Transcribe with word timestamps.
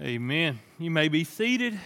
Amen. 0.00 0.58
You 0.78 0.90
may 0.90 1.06
be 1.08 1.22
seated. 1.22 1.78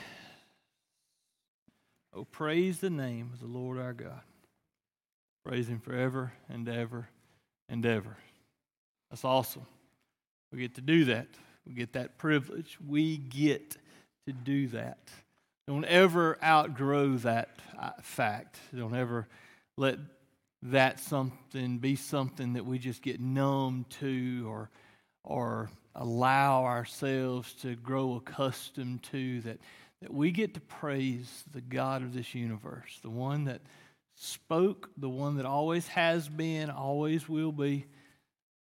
Oh, 2.15 2.25
praise 2.25 2.79
the 2.79 2.89
name 2.89 3.31
of 3.35 3.41
the 3.41 3.47
Lord 3.47 3.79
our 3.79 3.93
God. 3.93 4.23
Praise 5.45 5.69
Him 5.69 5.79
forever 5.79 6.33
and 6.49 6.67
ever 6.69 7.07
and 7.69 7.85
ever. 7.85 8.17
That's 9.11 9.27
awesome. 9.27 9.67
We 10.51 10.59
get 10.59 10.75
to 10.77 10.81
do 10.81 11.05
that. 11.07 11.29
We 11.67 11.75
get 11.75 11.93
that 11.93 12.17
privilege. 12.17 12.79
We 12.87 13.19
get 13.19 13.77
to 14.27 14.33
do 14.33 14.69
that. 14.69 14.99
Don't 15.67 15.85
ever 15.85 16.39
outgrow 16.43 17.17
that 17.19 17.51
uh, 17.79 17.91
fact. 18.01 18.59
Don't 18.75 18.97
ever 18.97 19.29
let 19.77 19.99
that 20.63 20.99
something 20.99 21.77
be 21.77 21.95
something 21.95 22.55
that 22.55 22.65
we 22.65 22.79
just 22.79 23.03
get 23.03 23.21
numb 23.21 23.85
to 24.01 24.47
or 24.49 24.71
or 25.29 25.71
allow 25.95 26.65
ourselves 26.65 27.53
to 27.53 27.77
grow 27.77 28.17
accustomed 28.17 29.03
to 29.05 29.41
that 29.43 29.59
that 30.01 30.13
we 30.13 30.31
get 30.31 30.55
to 30.55 30.61
praise 30.61 31.45
the 31.53 31.61
God 31.61 32.03
of 32.03 32.15
this 32.15 32.35
universe, 32.35 33.01
the 33.03 33.11
one 33.11 33.45
that 33.45 33.61
spoke, 34.15 34.91
the 34.97 35.09
one 35.09 35.37
that 35.37 35.47
always 35.47 35.89
has 35.89 36.29
been, 36.29 36.71
always 36.71 37.29
will 37.29 37.53
be, 37.53 37.87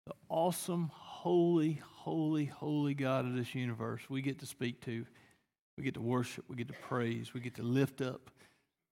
the 0.06 0.12
awesome, 0.28 0.90
holy, 0.94 1.80
holy, 1.96 2.44
holy 2.44 2.94
God 2.94 3.24
of 3.24 3.34
this 3.34 3.54
universe 3.54 4.02
we 4.08 4.22
get 4.22 4.38
to 4.40 4.46
speak 4.46 4.80
to. 4.82 5.04
We 5.76 5.82
get 5.82 5.94
to 5.94 6.00
worship, 6.00 6.44
we 6.48 6.54
get 6.54 6.68
to 6.68 6.74
praise, 6.88 7.34
we 7.34 7.40
get 7.40 7.56
to 7.56 7.64
lift 7.64 8.00
up 8.00 8.30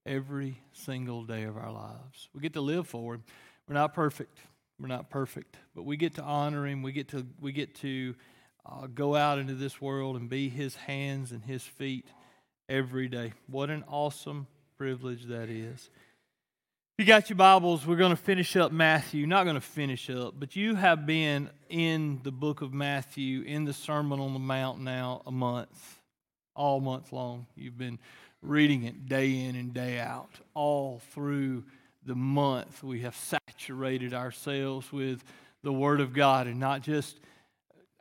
every 0.04 0.60
single 0.72 1.22
day 1.22 1.44
of 1.44 1.56
our 1.56 1.70
lives. 1.70 2.28
We 2.34 2.40
get 2.40 2.54
to 2.54 2.60
live 2.60 2.88
for 2.88 3.14
Him. 3.14 3.24
We're 3.68 3.74
not 3.74 3.94
perfect. 3.94 4.38
We're 4.80 4.88
not 4.88 5.10
perfect, 5.10 5.56
but 5.74 5.84
we 5.84 5.96
get 5.96 6.14
to 6.16 6.22
honor 6.22 6.66
Him. 6.66 6.82
We 6.82 6.92
get 6.92 7.08
to 7.08 7.26
we 7.40 7.52
get 7.52 7.74
to 7.76 8.14
uh, 8.66 8.86
go 8.86 9.14
out 9.14 9.38
into 9.38 9.54
this 9.54 9.80
world 9.80 10.16
and 10.16 10.28
be 10.28 10.48
His 10.48 10.74
hands 10.74 11.32
and 11.32 11.44
His 11.44 11.62
feet 11.62 12.06
every 12.68 13.08
day. 13.08 13.32
What 13.46 13.70
an 13.70 13.84
awesome 13.88 14.46
privilege 14.76 15.24
that 15.26 15.48
is. 15.48 15.90
If 16.98 17.06
you 17.06 17.06
got 17.06 17.30
your 17.30 17.36
Bibles, 17.36 17.86
we're 17.86 17.96
going 17.96 18.10
to 18.10 18.22
finish 18.22 18.54
up 18.54 18.70
Matthew. 18.70 19.26
Not 19.26 19.44
going 19.44 19.54
to 19.54 19.60
finish 19.60 20.10
up, 20.10 20.34
but 20.38 20.56
you 20.56 20.74
have 20.74 21.06
been 21.06 21.48
in 21.70 22.20
the 22.22 22.30
book 22.30 22.60
of 22.60 22.74
Matthew 22.74 23.42
in 23.42 23.64
the 23.64 23.72
Sermon 23.72 24.20
on 24.20 24.34
the 24.34 24.38
Mount 24.38 24.80
now 24.80 25.22
a 25.26 25.32
month, 25.32 26.00
all 26.54 26.80
month 26.80 27.12
long. 27.12 27.46
You've 27.56 27.78
been 27.78 27.98
reading 28.42 28.82
it 28.82 29.08
day 29.08 29.44
in 29.44 29.56
and 29.56 29.72
day 29.72 30.00
out, 30.00 30.30
all 30.52 31.00
through 31.12 31.64
the 32.04 32.14
month. 32.14 32.82
We 32.82 33.00
have 33.00 33.16
saturated 33.16 34.14
ourselves 34.14 34.92
with 34.92 35.22
the 35.62 35.72
Word 35.72 36.00
of 36.00 36.12
God 36.12 36.46
and 36.46 36.58
not 36.58 36.82
just, 36.82 37.18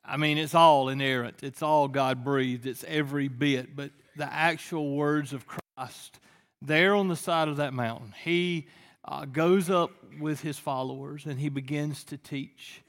I 0.03 0.17
mean, 0.17 0.37
it's 0.37 0.55
all 0.55 0.89
inerrant, 0.89 1.43
it's 1.43 1.61
all 1.61 1.87
God 1.87 2.23
breathed, 2.23 2.65
it's 2.65 2.83
every 2.87 3.27
bit, 3.27 3.75
but 3.75 3.91
the 4.15 4.31
actual 4.31 4.95
words 4.95 5.33
of 5.33 5.45
Christ 5.45 6.19
there 6.61 6.95
on 6.95 7.07
the 7.07 7.15
side 7.15 7.47
of 7.47 7.57
that 7.57 7.73
mountain. 7.73 8.13
He 8.23 8.67
uh, 9.03 9.25
goes 9.25 9.69
up 9.69 9.91
with 10.19 10.41
his 10.41 10.59
followers 10.59 11.25
and 11.25 11.39
he 11.39 11.49
begins 11.49 12.03
to 12.05 12.17
teach. 12.17 12.83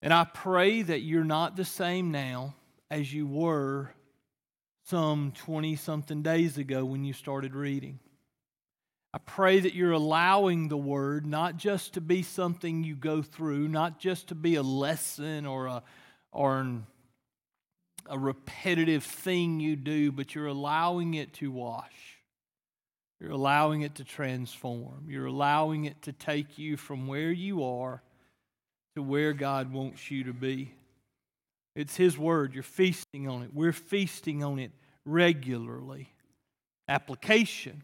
And 0.00 0.12
I 0.12 0.24
pray 0.24 0.82
that 0.82 1.00
you're 1.00 1.24
not 1.24 1.56
the 1.56 1.64
same 1.64 2.10
now 2.10 2.54
as 2.90 3.12
you 3.12 3.26
were 3.26 3.92
some 4.84 5.32
20 5.36 5.76
something 5.76 6.22
days 6.22 6.58
ago 6.58 6.84
when 6.84 7.04
you 7.04 7.12
started 7.12 7.54
reading. 7.54 7.98
I 9.14 9.18
pray 9.18 9.60
that 9.60 9.74
you're 9.74 9.92
allowing 9.92 10.68
the 10.68 10.76
word 10.76 11.26
not 11.26 11.58
just 11.58 11.94
to 11.94 12.00
be 12.00 12.22
something 12.22 12.82
you 12.82 12.94
go 12.94 13.20
through, 13.20 13.68
not 13.68 13.98
just 13.98 14.28
to 14.28 14.34
be 14.34 14.54
a 14.54 14.62
lesson 14.62 15.44
or 15.44 15.66
a, 15.66 15.82
or 16.32 16.60
an, 16.60 16.86
a 18.08 18.18
repetitive 18.18 19.04
thing 19.04 19.60
you 19.60 19.76
do, 19.76 20.12
but 20.12 20.34
you're 20.34 20.46
allowing 20.46 21.14
it 21.14 21.34
to 21.34 21.50
wash. 21.50 22.18
You're 23.20 23.32
allowing 23.32 23.82
it 23.82 23.96
to 23.96 24.04
transform. 24.04 25.04
You're 25.08 25.26
allowing 25.26 25.84
it 25.84 26.00
to 26.02 26.12
take 26.12 26.58
you 26.58 26.76
from 26.76 27.06
where 27.06 27.30
you 27.30 27.62
are 27.64 28.02
to 28.94 29.02
where 29.02 29.32
God 29.32 29.72
wants 29.72 30.10
you 30.10 30.24
to 30.24 30.32
be. 30.32 30.74
It's 31.74 31.96
His 31.96 32.18
Word. 32.18 32.54
You're 32.54 32.62
feasting 32.62 33.28
on 33.28 33.42
it. 33.42 33.50
We're 33.54 33.72
feasting 33.72 34.44
on 34.44 34.58
it 34.58 34.70
regularly. 35.04 36.12
Application, 36.88 37.82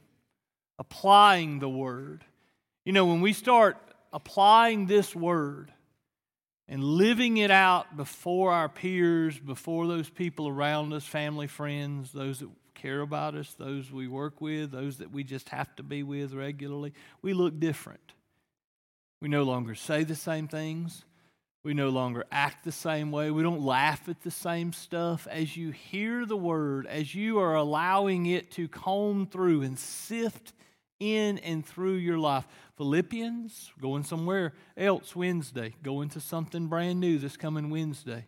applying 0.79 1.59
the 1.59 1.69
Word. 1.69 2.25
You 2.85 2.93
know, 2.93 3.07
when 3.07 3.21
we 3.21 3.33
start 3.33 3.77
applying 4.13 4.87
this 4.87 5.15
Word 5.15 5.73
and 6.69 6.83
living 6.83 7.39
it 7.39 7.51
out 7.51 7.97
before 7.97 8.53
our 8.53 8.69
peers, 8.69 9.39
before 9.39 9.87
those 9.87 10.09
people 10.09 10.49
around 10.49 10.93
us, 10.93 11.05
family, 11.05 11.47
friends, 11.47 12.13
those 12.13 12.41
that 12.41 12.49
care 12.75 13.01
about 13.01 13.35
us, 13.35 13.55
those 13.55 13.91
we 13.91 14.07
work 14.07 14.41
with, 14.41 14.71
those 14.71 14.99
that 14.99 15.11
we 15.11 15.25
just 15.25 15.49
have 15.49 15.75
to 15.77 15.83
be 15.83 16.03
with 16.03 16.33
regularly, 16.33 16.93
we 17.23 17.33
look 17.33 17.59
different. 17.59 18.13
We 19.21 19.29
no 19.29 19.43
longer 19.43 19.75
say 19.75 20.05
the 20.05 20.15
same 20.15 20.47
things. 20.47 21.05
We 21.65 21.75
no 21.75 21.89
longer 21.89 22.25
act 22.31 22.65
the 22.65 22.73
same 22.73 23.11
way. 23.11 23.31
We 23.31 23.43
don't 23.43 23.63
laugh 23.63 24.09
at 24.09 24.23
the 24.23 24.31
same 24.31 24.73
stuff. 24.73 25.27
As 25.29 25.57
you 25.57 25.71
hear 25.71 26.25
the 26.25 26.37
word, 26.37 26.87
as 26.87 27.15
you 27.15 27.41
are 27.41 27.57
allowing 27.57 28.27
it 28.27 28.53
to 28.53 28.69
comb 28.69 29.27
through 29.27 29.63
and 29.63 29.79
sift 29.79 30.53
in 31.01 31.39
and 31.39 31.65
through 31.65 31.95
your 31.95 32.19
life. 32.19 32.47
Philippians, 32.77 33.73
going 33.81 34.05
somewhere 34.05 34.55
else 34.77 35.15
Wednesday, 35.15 35.75
going 35.83 36.09
to 36.11 36.21
something 36.21 36.67
brand 36.67 37.01
new 37.01 37.19
this 37.19 37.37
coming 37.37 37.71
Wednesday. 37.71 38.27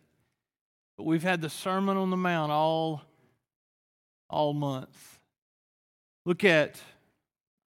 But 0.97 1.07
we've 1.07 1.23
had 1.23 1.41
the 1.41 1.51
Sermon 1.51 1.97
on 1.97 2.11
the 2.11 2.17
Mount 2.17 2.53
all, 2.53 3.03
all 4.29 4.53
month. 4.53 5.19
Look 6.27 6.45
at, 6.45 6.81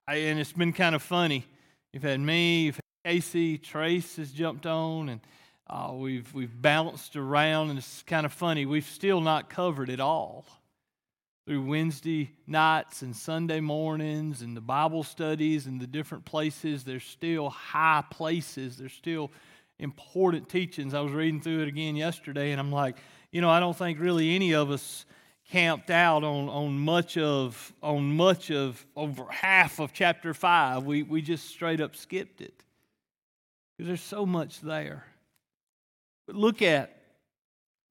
and 0.07 0.39
it's 0.39 0.53
been 0.53 0.73
kind 0.73 0.95
of 0.95 1.03
funny. 1.03 1.47
You've 1.93 2.03
had 2.03 2.21
me, 2.21 2.65
you've 2.65 2.77
had 2.77 3.13
Casey, 3.13 3.59
Trace 3.59 4.17
has 4.17 4.31
jumped 4.31 4.67
on, 4.67 5.09
and 5.09 5.21
uh, 5.69 5.93
we've, 5.95 6.33
we've 6.35 6.61
bounced 6.61 7.17
around, 7.17 7.71
and 7.71 7.79
it's 7.79 8.03
kind 8.03 8.27
of 8.27 8.33
funny. 8.33 8.67
We've 8.67 8.85
still 8.85 9.21
not 9.21 9.49
covered 9.49 9.89
it 9.89 10.01
all. 10.01 10.45
Through 11.47 11.63
Wednesday 11.63 12.31
nights 12.47 13.03
and 13.03 13.17
Sunday 13.17 13.59
mornings 13.59 14.43
and 14.43 14.57
the 14.57 14.61
Bible 14.61 15.03
studies 15.03 15.67
and 15.67 15.81
the 15.81 15.89
different 15.89 16.25
places, 16.25 16.85
there's 16.85 17.03
still 17.03 17.51
high 17.51 18.05
places. 18.11 18.77
There's 18.77 18.93
still 18.93 19.31
important 19.81 20.49
teachings. 20.49 20.95
I 20.95 21.01
was 21.01 21.13
reading 21.13 21.41
through 21.41 21.63
it 21.63 21.69
again 21.69 21.97
yesterday, 21.97 22.53
and 22.53 22.61
I'm 22.61 22.71
like, 22.71 22.97
you 23.33 23.41
know, 23.41 23.51
I 23.51 23.59
don't 23.59 23.77
think 23.77 23.99
really 23.99 24.37
any 24.37 24.55
of 24.55 24.71
us 24.71 25.05
camped 25.51 25.91
out 25.91 26.23
on, 26.23 26.49
on 26.49 26.79
much 26.79 27.19
of 27.19 27.73
on 27.83 28.17
much 28.17 28.51
of 28.51 28.87
over 28.97 29.27
half 29.29 29.81
of 29.81 29.93
chapter 29.93 30.33
five. 30.35 30.85
We 30.85 31.03
we 31.03 31.23
just 31.23 31.49
straight 31.49 31.81
up 31.81 31.97
skipped 31.97 32.41
it 32.41 32.63
because 33.77 33.89
there's 33.89 34.01
so 34.01 34.25
much 34.25 34.61
there. 34.61 35.05
But 36.27 36.37
look 36.37 36.63
at 36.63 37.02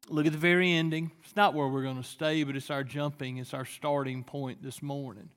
look 0.10 0.26
at 0.26 0.32
the 0.32 0.38
very 0.38 0.72
ending. 0.72 1.12
It's 1.24 1.36
not 1.36 1.54
where 1.54 1.68
we're 1.68 1.84
going 1.84 2.02
to 2.02 2.08
stay, 2.08 2.44
but 2.44 2.56
it's 2.56 2.70
our 2.70 2.84
jumping, 2.84 3.38
it's 3.38 3.54
our 3.54 3.66
starting 3.66 4.24
point 4.24 4.62
this 4.64 4.82
morning. 4.82 5.30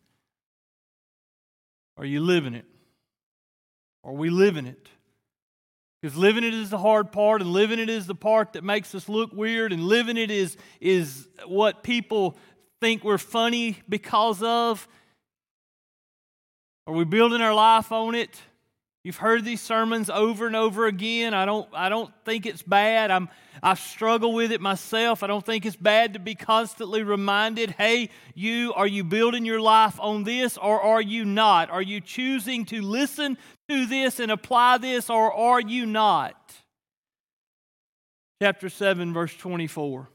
Are 1.97 2.05
you 2.05 2.21
living 2.21 2.55
it? 2.55 2.65
Are 4.03 4.13
we 4.13 4.31
living 4.31 4.67
it? 4.67 4.89
Because 6.01 6.17
living 6.17 6.45
it 6.45 6.53
is 6.53 6.69
the 6.69 6.79
hard 6.79 7.13
part, 7.13 7.41
and 7.41 7.51
living 7.51 7.79
it 7.79 7.89
is 7.89 8.07
the 8.07 8.15
part 8.15 8.53
that 8.53 8.65
makes 8.65 8.95
us 8.95 9.09
look 9.09 9.33
weird, 9.33 9.73
and 9.73 9.85
living 9.85 10.19
it 10.19 10.31
is, 10.31 10.57
is 10.81 11.27
what 11.47 11.83
people 11.83 12.37
think 12.81 13.05
we're 13.05 13.17
funny 13.17 13.79
because 13.89 14.43
of. 14.43 14.87
Are 16.87 16.93
we 16.93 17.05
building 17.05 17.41
our 17.41 17.55
life 17.55 17.91
on 17.91 18.15
it? 18.15 18.39
You've 19.05 19.19
heard 19.19 19.45
these 19.45 19.61
sermons 19.61 20.09
over 20.09 20.47
and 20.47 20.57
over 20.57 20.87
again. 20.87 21.35
I 21.35 21.45
don't, 21.45 21.69
I 21.75 21.91
don't 21.91 22.11
think 22.25 22.47
it's 22.47 22.63
bad. 22.63 23.11
I'm, 23.11 23.29
I 23.63 23.75
struggle 23.75 24.33
with 24.33 24.51
it 24.51 24.63
myself. 24.63 25.23
I 25.23 25.27
don't 25.27 25.45
think 25.45 25.67
it's 25.67 25.77
bad 25.77 26.15
to 26.15 26.19
be 26.19 26.35
constantly 26.35 27.03
reminded 27.03 27.73
hey, 27.73 28.09
you, 28.35 28.73
are 28.73 28.87
you 28.87 29.05
building 29.05 29.45
your 29.45 29.61
life 29.61 30.01
on 30.01 30.25
this 30.25 30.57
or 30.57 30.81
are 30.81 31.03
you 31.03 31.27
not? 31.27 31.69
Are 31.69 31.83
you 31.83 32.01
choosing 32.01 32.65
to 32.67 32.81
listen 32.81 33.37
to 33.69 33.85
this 33.85 34.21
and 34.21 34.33
apply 34.33 34.79
this 34.79 35.11
or 35.11 35.31
are 35.31 35.61
you 35.61 35.85
not? 35.85 36.55
Chapter 38.41 38.71
7, 38.71 39.13
verse 39.13 39.37
24. 39.37 40.09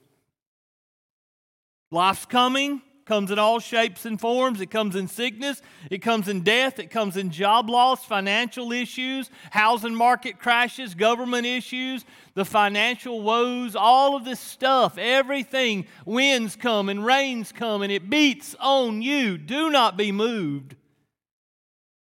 Life's 1.92 2.25
coming 2.25 2.81
comes 3.09 3.31
in 3.31 3.39
all 3.39 3.59
shapes 3.59 4.06
and 4.06 4.21
forms. 4.21 4.61
It 4.61 4.69
comes 4.69 4.95
in 4.95 5.07
sickness, 5.07 5.63
it 5.89 5.97
comes 5.97 6.27
in 6.27 6.41
death, 6.41 6.77
it 6.77 6.91
comes 6.91 7.17
in 7.17 7.31
job 7.31 7.67
loss, 7.67 8.06
financial 8.06 8.71
issues, 8.71 9.31
housing 9.50 9.95
market 9.95 10.38
crashes, 10.38 10.94
government 10.94 11.47
issues, 11.47 12.06
the 12.35 12.45
financial 12.45 13.23
woes, 13.23 13.75
all 13.75 14.15
of 14.15 14.25
this 14.25 14.39
stuff, 14.39 15.00
everything. 15.00 15.88
Winds 16.06 16.56
come 16.56 16.88
and 16.88 17.03
rains 17.03 17.51
come 17.51 17.81
and 17.81 17.91
it 17.91 18.11
beats 18.11 18.56
on 18.59 19.01
you. 19.01 19.39
Do 19.39 19.71
not 19.71 19.97
be 19.97 20.11
moved. 20.11 20.75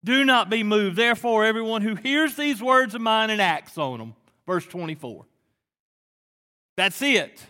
Do 0.03 0.23
not 0.23 0.47
be 0.47 0.61
moved. 0.61 0.95
Therefore, 0.95 1.43
everyone 1.43 1.81
who 1.81 1.95
hears 1.95 2.35
these 2.35 2.61
words 2.61 2.93
of 2.93 3.01
mine 3.01 3.31
and 3.31 3.41
acts 3.41 3.79
on 3.79 3.97
them. 3.97 4.13
Verse 4.45 4.67
24. 4.67 5.25
That's 6.77 7.01
it. 7.01 7.43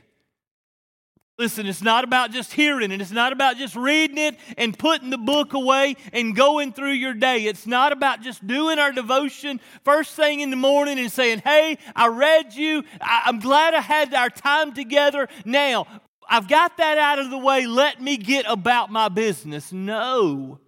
Listen, 1.39 1.68
it's 1.68 1.81
not 1.81 2.03
about 2.03 2.31
just 2.31 2.51
hearing 2.51 2.91
it. 2.91 3.00
It's 3.00 3.12
not 3.12 3.31
about 3.31 3.56
just 3.56 3.74
reading 3.74 4.18
it 4.18 4.36
and 4.57 4.77
putting 4.77 5.09
the 5.09 5.18
book 5.18 5.53
away 5.53 5.95
and 6.12 6.36
going 6.36 6.74
through 6.74 6.91
your 6.91 7.13
day. 7.13 7.45
It's 7.45 7.65
not 7.65 7.94
about 7.94 8.21
just 8.21 8.45
doing 8.45 8.77
our 8.77 8.91
devotion 8.91 9.62
first 9.86 10.18
thing 10.18 10.41
in 10.41 10.50
the 10.50 10.57
morning 10.57 11.00
and 11.00 11.09
saying, 11.09 11.39
Hey, 11.45 11.77
I 11.95 12.07
read 12.07 12.53
you. 12.56 12.83
I'm 13.00 13.39
glad 13.39 13.74
I 13.74 13.80
had 13.80 14.13
our 14.13 14.30
time 14.30 14.74
together. 14.74 15.30
Now, 15.45 15.88
I've 16.30 16.50
got 16.50 16.75
that 16.75 16.97
out 16.97 17.19
of 17.19 17.30
the 17.30 17.38
way. 17.38 17.65
Let 17.65 18.01
me 18.01 18.18
get 18.18 18.45
about 18.45 18.92
my 18.92 19.07
business. 19.07 19.71
No, 19.71 20.59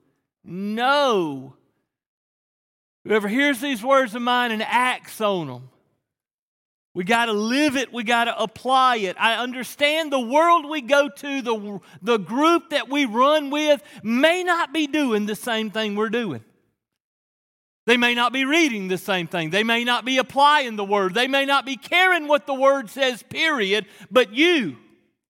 no. 0.41 1.57
Whoever 3.03 3.27
hears 3.27 3.59
these 3.59 3.83
words 3.83 4.15
of 4.15 4.21
mine 4.21 4.51
and 4.51 4.63
acts 4.63 5.19
on 5.19 5.47
them 5.47 5.69
we 6.93 7.05
got 7.05 7.27
to 7.27 7.33
live 7.33 7.77
it. 7.77 7.93
We 7.93 8.03
got 8.03 8.25
to 8.25 8.37
apply 8.37 8.97
it. 8.97 9.15
I 9.17 9.35
understand 9.35 10.11
the 10.11 10.19
world 10.19 10.69
we 10.69 10.81
go 10.81 11.07
to, 11.07 11.41
the, 11.41 11.79
the 12.01 12.17
group 12.17 12.71
that 12.71 12.89
we 12.89 13.05
run 13.05 13.49
with, 13.49 13.81
may 14.03 14.43
not 14.43 14.73
be 14.73 14.87
doing 14.87 15.25
the 15.25 15.35
same 15.35 15.71
thing 15.71 15.95
we're 15.95 16.09
doing. 16.09 16.43
They 17.87 17.97
may 17.97 18.13
not 18.13 18.33
be 18.33 18.45
reading 18.45 18.89
the 18.89 18.97
same 18.97 19.27
thing. 19.27 19.49
They 19.49 19.63
may 19.63 19.83
not 19.83 20.05
be 20.05 20.17
applying 20.17 20.75
the 20.75 20.83
word. 20.83 21.13
They 21.13 21.27
may 21.27 21.45
not 21.45 21.65
be 21.65 21.77
caring 21.77 22.27
what 22.27 22.45
the 22.45 22.53
word 22.53 22.89
says, 22.89 23.23
period. 23.23 23.85
But 24.11 24.33
you, 24.33 24.77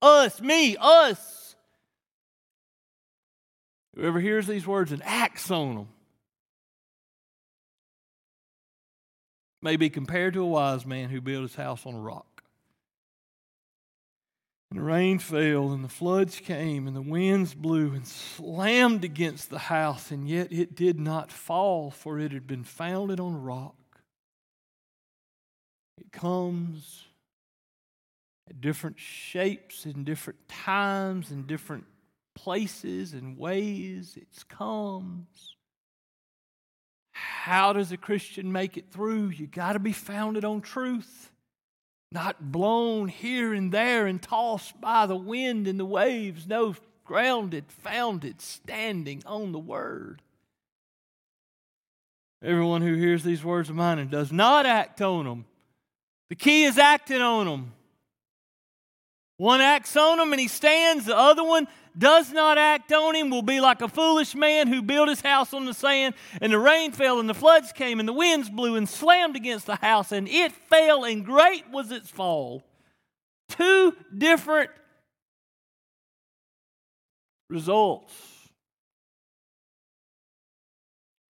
us, 0.01 0.41
me, 0.41 0.75
us, 0.79 1.55
whoever 3.95 4.19
hears 4.19 4.47
these 4.47 4.65
words 4.65 4.91
and 4.91 5.01
acts 5.05 5.49
on 5.51 5.75
them, 5.75 5.87
may 9.61 9.75
be 9.75 9.89
compared 9.89 10.33
to 10.33 10.41
a 10.41 10.47
wise 10.47 10.85
man 10.85 11.09
who 11.09 11.21
built 11.21 11.43
his 11.43 11.55
house 11.55 11.85
on 11.85 11.93
a 11.93 11.99
rock. 11.99 12.43
And 14.71 14.79
the 14.79 14.83
rain 14.83 15.19
fell, 15.19 15.71
and 15.71 15.83
the 15.83 15.89
floods 15.89 16.39
came, 16.39 16.87
and 16.87 16.95
the 16.95 17.01
winds 17.01 17.53
blew 17.53 17.93
and 17.93 18.07
slammed 18.07 19.03
against 19.03 19.49
the 19.49 19.59
house, 19.59 20.11
and 20.11 20.29
yet 20.29 20.51
it 20.51 20.75
did 20.75 20.97
not 20.97 21.29
fall, 21.29 21.91
for 21.91 22.17
it 22.19 22.31
had 22.31 22.47
been 22.47 22.63
founded 22.63 23.19
on 23.19 23.33
a 23.33 23.39
rock. 23.39 23.75
It 25.97 26.11
comes 26.13 27.03
at 28.49 28.61
different 28.61 28.97
shapes, 28.97 29.85
in 29.85 30.05
different 30.05 30.47
times, 30.47 31.31
in 31.31 31.45
different 31.47 31.83
places 32.33 33.13
and 33.13 33.37
ways. 33.37 34.17
It 34.17 34.27
comes. 34.47 35.55
How 37.21 37.73
does 37.73 37.91
a 37.91 37.97
Christian 37.97 38.51
make 38.51 38.77
it 38.77 38.91
through? 38.91 39.29
You 39.29 39.47
got 39.47 39.73
to 39.73 39.79
be 39.79 39.93
founded 39.93 40.43
on 40.43 40.61
truth, 40.61 41.31
not 42.11 42.51
blown 42.51 43.07
here 43.07 43.53
and 43.53 43.71
there 43.71 44.07
and 44.07 44.21
tossed 44.21 44.79
by 44.81 45.05
the 45.05 45.15
wind 45.15 45.67
and 45.67 45.79
the 45.79 45.85
waves. 45.85 46.47
No, 46.47 46.75
grounded, 47.05 47.65
founded, 47.69 48.41
standing 48.41 49.21
on 49.25 49.51
the 49.51 49.59
word. 49.59 50.21
Everyone 52.43 52.81
who 52.81 52.95
hears 52.95 53.23
these 53.23 53.43
words 53.43 53.69
of 53.69 53.75
mine 53.75 53.99
and 53.99 54.09
does 54.09 54.31
not 54.31 54.65
act 54.65 55.01
on 55.01 55.25
them, 55.25 55.45
the 56.29 56.35
key 56.35 56.63
is 56.63 56.77
acting 56.77 57.21
on 57.21 57.45
them. 57.45 57.73
One 59.41 59.59
acts 59.59 59.97
on 59.97 60.19
him 60.19 60.33
and 60.33 60.39
he 60.39 60.47
stands, 60.47 61.05
the 61.05 61.17
other 61.17 61.43
one 61.43 61.67
does 61.97 62.31
not 62.31 62.59
act 62.59 62.91
on 62.93 63.15
him 63.15 63.31
will 63.31 63.41
be 63.41 63.59
like 63.59 63.81
a 63.81 63.87
foolish 63.87 64.35
man 64.35 64.67
who 64.67 64.83
built 64.83 65.09
his 65.09 65.21
house 65.21 65.51
on 65.51 65.65
the 65.65 65.73
sand, 65.73 66.13
and 66.39 66.53
the 66.53 66.59
rain 66.59 66.91
fell, 66.91 67.19
and 67.19 67.27
the 67.27 67.33
floods 67.33 67.71
came, 67.71 67.99
and 67.99 68.07
the 68.07 68.13
winds 68.13 68.51
blew 68.51 68.75
and 68.75 68.87
slammed 68.87 69.35
against 69.35 69.65
the 69.65 69.77
house, 69.77 70.11
and 70.11 70.27
it 70.27 70.51
fell, 70.51 71.05
and 71.05 71.25
great 71.25 71.67
was 71.71 71.89
its 71.91 72.07
fall. 72.07 72.61
Two 73.49 73.95
different 74.15 74.69
results 77.49 78.13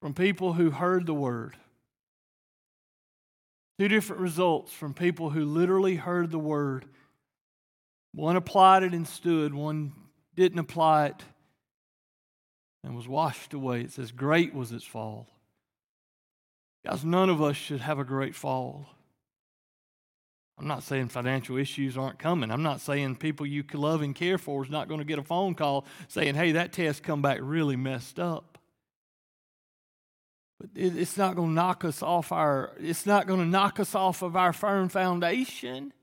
from 0.02 0.14
people 0.14 0.52
who 0.52 0.70
heard 0.70 1.06
the 1.06 1.14
word. 1.14 1.56
Two 3.80 3.88
different 3.88 4.22
results 4.22 4.74
from 4.74 4.94
people 4.94 5.30
who 5.30 5.46
literally 5.46 5.96
heard 5.96 6.30
the 6.30 6.38
word. 6.38 6.84
One 8.14 8.36
applied 8.36 8.84
it 8.84 8.94
and 8.94 9.08
stood, 9.08 9.54
one 9.54 9.94
didn't 10.36 10.60
apply 10.60 11.08
it 11.08 11.24
and 12.84 12.96
was 12.96 13.08
washed 13.08 13.54
away. 13.54 13.82
It 13.82 13.92
says, 13.92 14.12
Great 14.12 14.54
was 14.54 14.72
its 14.72 14.86
fall. 14.86 15.28
Guys, 16.86 17.06
none 17.06 17.30
of 17.30 17.42
us 17.42 17.56
should 17.56 17.82
have 17.82 18.00
a 18.00 18.04
great 18.04 18.36
fall. 18.36 18.88
I'm 20.58 20.68
not 20.68 20.84
saying 20.84 21.08
financial 21.08 21.58
issues 21.58 21.98
aren't 21.98 22.20
coming. 22.20 22.52
I'm 22.52 22.64
not 22.64 22.82
saying 22.82 23.16
people 23.16 23.46
you 23.46 23.64
love 23.74 24.02
and 24.02 24.14
care 24.14 24.38
for 24.38 24.64
is 24.64 24.70
not 24.70 24.88
going 24.88 25.00
to 25.00 25.06
get 25.06 25.18
a 25.18 25.24
phone 25.24 25.56
call 25.56 25.86
saying, 26.08 26.36
hey, 26.36 26.52
that 26.52 26.72
test 26.72 27.02
come 27.02 27.22
back 27.22 27.40
really 27.42 27.76
messed 27.76 28.20
up. 28.20 28.60
But 30.60 30.70
it's 30.76 31.18
not 31.18 31.36
going 31.36 31.50
to 31.50 31.54
knock 31.54 31.84
us 31.84 32.04
off 32.04 32.32
our, 32.32 32.74
it's 32.80 33.08
not 33.08 33.26
going 33.26 33.40
to 33.40 33.46
knock 33.46 33.80
us 33.80 33.96
off 33.96 34.22
of 34.22 34.36
our 34.36 34.54
firm 34.54 34.90
foundation. 34.90 35.94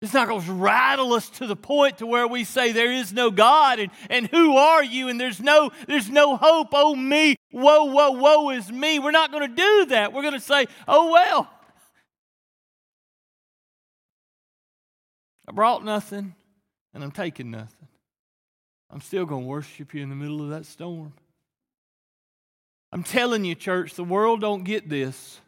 It's 0.00 0.14
not 0.14 0.28
going 0.28 0.42
to 0.42 0.52
rattle 0.52 1.12
us 1.12 1.28
to 1.30 1.46
the 1.46 1.56
point 1.56 1.98
to 1.98 2.06
where 2.06 2.28
we 2.28 2.44
say 2.44 2.70
there 2.70 2.92
is 2.92 3.12
no 3.12 3.32
God 3.32 3.80
and, 3.80 3.90
and 4.08 4.28
who 4.28 4.56
are 4.56 4.82
you 4.84 5.08
and 5.08 5.20
there's 5.20 5.40
no 5.40 5.72
there's 5.88 6.08
no 6.08 6.36
hope. 6.36 6.68
Oh 6.72 6.94
me, 6.94 7.34
whoa, 7.50 7.84
whoa, 7.84 8.12
whoa 8.12 8.50
is 8.50 8.70
me. 8.70 9.00
We're 9.00 9.10
not 9.10 9.32
going 9.32 9.48
to 9.48 9.54
do 9.54 9.86
that. 9.86 10.12
We're 10.12 10.22
going 10.22 10.34
to 10.34 10.40
say, 10.40 10.66
oh 10.86 11.10
well. 11.10 11.50
I 15.48 15.52
brought 15.52 15.84
nothing 15.84 16.34
and 16.94 17.02
I'm 17.02 17.10
taking 17.10 17.50
nothing. 17.50 17.88
I'm 18.90 19.00
still 19.00 19.26
going 19.26 19.42
to 19.42 19.48
worship 19.48 19.94
you 19.94 20.02
in 20.02 20.10
the 20.10 20.16
middle 20.16 20.42
of 20.42 20.50
that 20.50 20.64
storm. 20.64 21.12
I'm 22.92 23.02
telling 23.02 23.44
you, 23.44 23.54
church, 23.54 23.94
the 23.94 24.04
world 24.04 24.40
don't 24.40 24.62
get 24.62 24.88
this. 24.88 25.40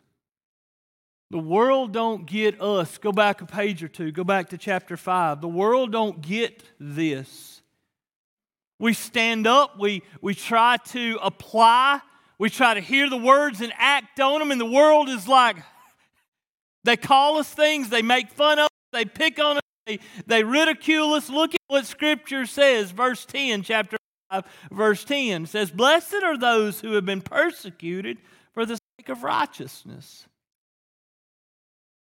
The 1.31 1.39
world 1.39 1.93
don't 1.93 2.27
get 2.27 2.61
us. 2.61 2.99
Go 2.99 3.13
back 3.13 3.41
a 3.41 3.47
page 3.47 3.85
or 3.85 3.89
two. 3.89 4.11
Go 4.11 4.25
back 4.25 4.49
to 4.51 4.59
chapter 4.59 4.97
5. 4.97 5.41
The 5.41 5.49
world 5.49 5.93
don't 5.93 6.21
get 6.21 6.65
this. 6.81 7.63
We 8.81 8.95
stand 8.95 9.47
up, 9.47 9.79
we, 9.79 10.03
we 10.23 10.35
try 10.35 10.79
to 10.87 11.19
apply, 11.23 12.01
we 12.39 12.49
try 12.49 12.73
to 12.73 12.81
hear 12.81 13.11
the 13.11 13.17
words 13.19 13.61
and 13.61 13.75
act 13.77 14.19
on 14.21 14.41
them, 14.41 14.51
and 14.51 14.59
the 14.59 14.65
world 14.65 15.11
is 15.11 15.29
like, 15.29 15.57
they 16.85 16.97
call 16.97 17.37
us 17.37 17.53
things, 17.53 17.91
they 17.91 18.01
make 18.01 18.31
fun 18.31 18.59
of 18.59 18.65
us, 18.65 18.71
they 18.93 19.05
pick 19.05 19.39
on 19.39 19.59
us, 19.59 19.63
they, 19.87 19.99
they 20.27 20.43
ridicule 20.45 21.13
us. 21.13 21.29
Look 21.29 21.55
at 21.55 21.61
what 21.67 21.85
Scripture 21.85 22.47
says, 22.47 22.91
verse 22.91 23.27
10, 23.27 23.65
chapter 23.65 23.99
5, 24.31 24.45
verse 24.73 25.05
10 25.05 25.45
says, 25.45 25.71
Blessed 25.71 26.23
are 26.25 26.39
those 26.39 26.81
who 26.81 26.93
have 26.93 27.05
been 27.05 27.21
persecuted 27.21 28.17
for 28.55 28.65
the 28.65 28.79
sake 28.99 29.11
of 29.11 29.23
righteousness 29.23 30.27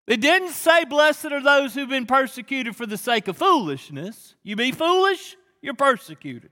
it 0.06 0.20
didn't 0.20 0.50
say, 0.50 0.84
Blessed 0.84 1.26
are 1.26 1.42
those 1.42 1.74
who've 1.74 1.88
been 1.88 2.06
persecuted 2.06 2.76
for 2.76 2.86
the 2.86 2.96
sake 2.96 3.28
of 3.28 3.36
foolishness. 3.36 4.34
You 4.42 4.56
be 4.56 4.72
foolish, 4.72 5.36
you're 5.60 5.74
persecuted. 5.74 6.50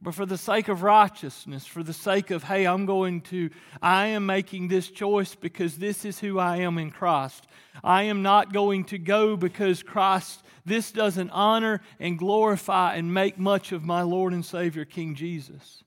But 0.00 0.14
for 0.14 0.26
the 0.26 0.36
sake 0.36 0.68
of 0.68 0.82
righteousness, 0.82 1.66
for 1.66 1.82
the 1.82 1.94
sake 1.94 2.30
of, 2.30 2.44
hey, 2.44 2.66
I'm 2.66 2.84
going 2.84 3.22
to, 3.22 3.48
I 3.80 4.08
am 4.08 4.26
making 4.26 4.68
this 4.68 4.90
choice 4.90 5.34
because 5.34 5.78
this 5.78 6.04
is 6.04 6.18
who 6.20 6.38
I 6.38 6.58
am 6.58 6.76
in 6.76 6.90
Christ. 6.90 7.46
I 7.82 8.04
am 8.04 8.22
not 8.22 8.52
going 8.52 8.84
to 8.84 8.98
go 8.98 9.36
because 9.36 9.82
Christ, 9.82 10.42
this 10.66 10.92
doesn't 10.92 11.30
honor 11.30 11.80
and 11.98 12.18
glorify 12.18 12.94
and 12.94 13.12
make 13.12 13.38
much 13.38 13.72
of 13.72 13.84
my 13.84 14.02
Lord 14.02 14.34
and 14.34 14.44
Savior, 14.44 14.84
King 14.84 15.14
Jesus 15.14 15.82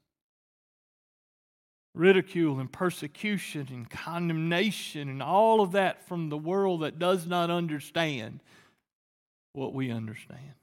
ridicule 1.95 2.59
and 2.59 2.71
persecution 2.71 3.67
and 3.71 3.89
condemnation 3.89 5.09
and 5.09 5.23
all 5.23 5.61
of 5.61 5.73
that 5.73 6.07
from 6.07 6.29
the 6.29 6.37
world 6.37 6.81
that 6.81 6.99
does 6.99 7.25
not 7.25 7.49
understand 7.49 8.39
what 9.53 9.73
we 9.73 9.91
understand. 9.91 10.53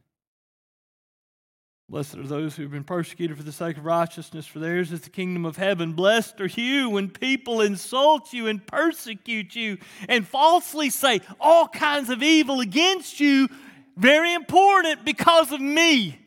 Blessed 1.88 2.16
are 2.16 2.26
those 2.26 2.56
who 2.56 2.62
have 2.62 2.72
been 2.72 2.82
persecuted 2.82 3.36
for 3.36 3.44
the 3.44 3.52
sake 3.52 3.76
of 3.76 3.84
righteousness, 3.84 4.44
for 4.44 4.58
theirs 4.58 4.90
is 4.90 5.02
the 5.02 5.10
kingdom 5.10 5.44
of 5.44 5.56
heaven. 5.56 5.92
Blessed 5.92 6.40
are 6.40 6.46
you 6.46 6.90
when 6.90 7.08
people 7.08 7.60
insult 7.60 8.32
you 8.32 8.48
and 8.48 8.66
persecute 8.66 9.54
you 9.54 9.78
and 10.08 10.26
falsely 10.26 10.90
say 10.90 11.20
all 11.40 11.68
kinds 11.68 12.10
of 12.10 12.24
evil 12.24 12.60
against 12.60 13.20
you. 13.20 13.48
Very 13.96 14.34
important 14.34 15.04
because 15.04 15.52
of 15.52 15.60
me. 15.60 16.18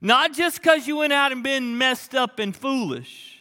Not 0.00 0.32
just 0.32 0.62
because 0.62 0.86
you 0.86 0.96
went 0.96 1.12
out 1.12 1.32
and 1.32 1.42
been 1.42 1.76
messed 1.76 2.14
up 2.14 2.38
and 2.38 2.56
foolish 2.56 3.37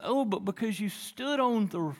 Oh, 0.00 0.24
but 0.24 0.44
because 0.44 0.78
you 0.78 0.88
stood 0.88 1.40
on 1.40 1.66
the 1.68 1.94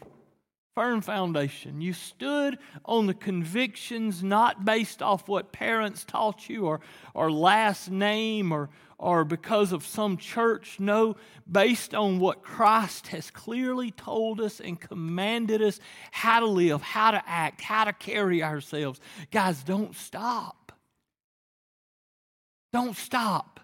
firm 0.77 1.01
foundation. 1.01 1.81
You 1.81 1.95
stood 1.95 2.59
on 2.85 3.07
the 3.07 3.15
convictions 3.15 4.23
not 4.23 4.67
based 4.67 5.01
off 5.01 5.27
what 5.27 5.51
parents 5.51 6.05
taught 6.05 6.51
you 6.51 6.67
or, 6.67 6.81
or 7.15 7.33
last 7.33 7.91
name 7.91 8.53
or, 8.53 8.69
or 8.99 9.25
because 9.25 9.73
of 9.73 9.87
some 9.87 10.19
church. 10.19 10.79
No, 10.79 11.17
based 11.51 11.95
on 11.95 12.19
what 12.19 12.43
Christ 12.43 13.07
has 13.09 13.31
clearly 13.31 13.91
told 13.91 14.39
us 14.39 14.61
and 14.61 14.79
commanded 14.79 15.63
us 15.63 15.81
how 16.11 16.41
to 16.41 16.47
live, 16.47 16.83
how 16.83 17.11
to 17.13 17.23
act, 17.27 17.63
how 17.63 17.85
to 17.85 17.95
carry 17.95 18.43
ourselves. 18.43 19.01
Guys, 19.31 19.63
don't 19.63 19.97
stop. 19.97 20.73
Don't 22.75 22.97
stop. 22.97 23.56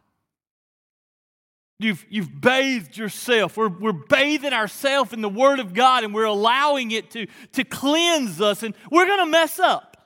You've, 1.85 2.05
you've 2.11 2.41
bathed 2.41 2.97
yourself. 2.97 3.57
We're, 3.57 3.69
we're 3.69 3.93
bathing 3.93 4.53
ourselves 4.53 5.12
in 5.12 5.21
the 5.21 5.29
Word 5.29 5.59
of 5.61 5.73
God 5.73 6.05
and 6.05 6.12
we're 6.12 6.25
allowing 6.25 6.91
it 6.91 7.11
to, 7.12 7.27
to 7.53 7.65
cleanse 7.65 8.41
us, 8.41 8.62
and 8.62 8.75
we're 8.91 9.07
going 9.07 9.21
to 9.21 9.31
mess 9.31 9.59
up. 9.59 9.97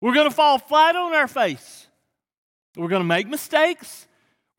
We're 0.00 0.14
going 0.14 0.28
to 0.28 0.34
fall 0.34 0.58
flat 0.58 0.96
on 0.96 1.14
our 1.14 1.28
face. 1.28 1.86
We're 2.76 2.88
going 2.88 3.02
to 3.02 3.08
make 3.08 3.28
mistakes. 3.28 4.07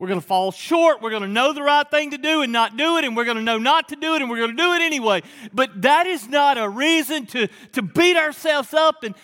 We're 0.00 0.08
going 0.08 0.20
to 0.20 0.26
fall 0.26 0.50
short. 0.50 1.02
We're 1.02 1.10
going 1.10 1.24
to 1.24 1.28
know 1.28 1.52
the 1.52 1.62
right 1.62 1.88
thing 1.88 2.12
to 2.12 2.18
do 2.18 2.40
and 2.40 2.50
not 2.50 2.78
do 2.78 2.96
it, 2.96 3.04
and 3.04 3.14
we're 3.14 3.26
going 3.26 3.36
to 3.36 3.42
know 3.42 3.58
not 3.58 3.90
to 3.90 3.96
do 3.96 4.14
it, 4.14 4.22
and 4.22 4.30
we're 4.30 4.38
going 4.38 4.56
to 4.56 4.56
do 4.56 4.72
it 4.72 4.80
anyway. 4.80 5.22
But 5.52 5.82
that 5.82 6.06
is 6.06 6.26
not 6.26 6.56
a 6.56 6.66
reason 6.70 7.26
to, 7.26 7.48
to 7.72 7.82
beat 7.82 8.16
ourselves 8.16 8.72
up. 8.72 9.04
And 9.04 9.14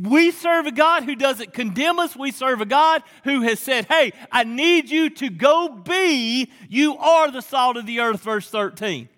we 0.00 0.30
serve 0.30 0.66
a 0.66 0.70
God 0.70 1.02
who 1.02 1.16
doesn't 1.16 1.52
condemn 1.52 1.98
us. 1.98 2.14
We 2.14 2.30
serve 2.30 2.60
a 2.60 2.66
God 2.66 3.02
who 3.24 3.42
has 3.42 3.58
said, 3.58 3.86
Hey, 3.86 4.12
I 4.30 4.44
need 4.44 4.88
you 4.90 5.10
to 5.10 5.28
go 5.28 5.68
be, 5.70 6.52
you 6.68 6.96
are 6.98 7.32
the 7.32 7.42
salt 7.42 7.76
of 7.76 7.84
the 7.84 7.98
earth, 7.98 8.22
verse 8.22 8.48
13. 8.48 9.08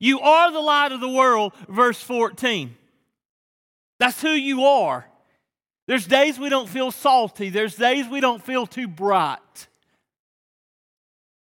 You 0.00 0.20
are 0.20 0.50
the 0.50 0.60
light 0.60 0.92
of 0.92 1.00
the 1.00 1.10
world, 1.10 1.52
verse 1.68 2.00
14. 2.00 2.74
That's 4.00 4.22
who 4.22 4.30
you 4.30 4.64
are. 4.64 5.06
There's 5.86 6.06
days 6.06 6.38
we 6.38 6.48
don't 6.48 6.68
feel 6.68 6.90
salty. 6.90 7.50
There's 7.50 7.76
days 7.76 8.08
we 8.08 8.20
don't 8.20 8.42
feel 8.42 8.66
too 8.66 8.88
bright. 8.88 9.68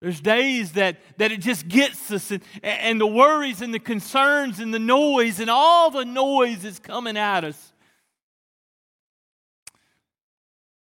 There's 0.00 0.20
days 0.20 0.72
that, 0.72 0.98
that 1.16 1.32
it 1.32 1.40
just 1.40 1.66
gets 1.66 2.10
us, 2.12 2.30
and, 2.30 2.42
and 2.62 3.00
the 3.00 3.06
worries 3.06 3.62
and 3.62 3.74
the 3.74 3.80
concerns 3.80 4.60
and 4.60 4.72
the 4.72 4.78
noise, 4.78 5.40
and 5.40 5.50
all 5.50 5.90
the 5.90 6.04
noise 6.04 6.64
is 6.64 6.78
coming 6.78 7.16
at 7.16 7.42
us. 7.42 7.72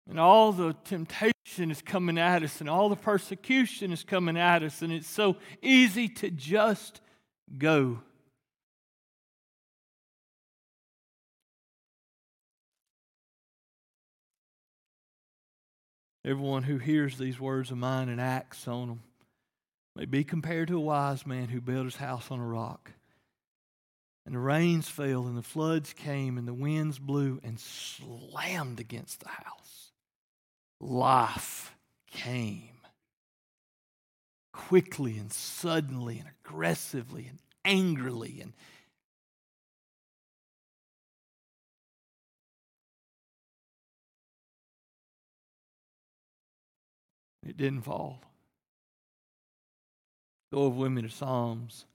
And 0.09 0.19
all 0.19 0.53
the 0.53 0.75
temptation 0.85 1.71
is 1.71 1.83
coming 1.83 2.17
at 2.19 2.43
us, 2.43 2.61
and 2.61 2.71
all 2.71 2.89
the 2.89 2.97
persecution 2.97 3.93
is 3.93 4.03
coming 4.03 4.39
at 4.39 4.63
us, 4.63 4.81
and 4.81 4.93
it's 4.93 5.09
so 5.09 5.37
easy 5.61 6.09
to 6.09 6.31
just 6.31 7.01
go. 7.59 8.01
Everyone 16.25 16.63
who 16.63 16.79
hears 16.79 17.19
these 17.19 17.41
words 17.41 17.71
of 17.71 17.79
mine 17.79 18.09
and 18.09 18.21
acts 18.21 18.69
on 18.69 18.89
them 18.89 19.03
may 19.97 20.05
be 20.05 20.23
compared 20.23 20.69
to 20.69 20.77
a 20.77 20.81
wise 20.81 21.27
man 21.27 21.49
who 21.49 21.61
built 21.61 21.85
his 21.85 21.97
house 21.97 22.31
on 22.31 22.39
a 22.39 22.47
rock. 22.47 22.93
And 24.25 24.37
the 24.37 24.39
rains 24.39 24.89
fell, 24.89 25.27
and 25.27 25.37
the 25.37 25.43
floods 25.43 25.93
came, 25.93 26.39
and 26.39 26.47
the 26.47 26.55
winds 26.55 27.01
blew 27.01 27.41
and 27.43 27.59
slammed 27.59 28.79
against 28.79 29.21
the 29.21 29.29
house. 29.29 29.91
Life 30.81 31.75
came 32.09 32.73
quickly 34.53 35.19
and 35.19 35.33
suddenly 35.33 36.19
and 36.19 36.29
aggressively 36.45 37.27
and 37.27 37.39
angrily 37.65 38.41
and 38.41 38.53
It 47.47 47.57
didn't 47.57 47.83
fall. 47.83 48.21
Go 50.53 50.69
with 50.69 50.93
me 50.93 51.03
to 51.03 51.09
Psalms. 51.09 51.87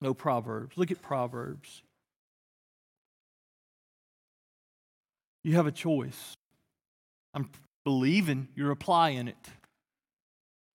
No 0.00 0.12
Proverbs. 0.12 0.76
Look 0.76 0.90
at 0.90 1.00
Proverbs. 1.00 1.82
You 5.42 5.56
have 5.56 5.66
a 5.66 5.72
choice. 5.72 6.34
I'm 7.32 7.50
believing 7.84 8.48
you're 8.54 8.70
applying 8.70 9.28
it. 9.28 9.48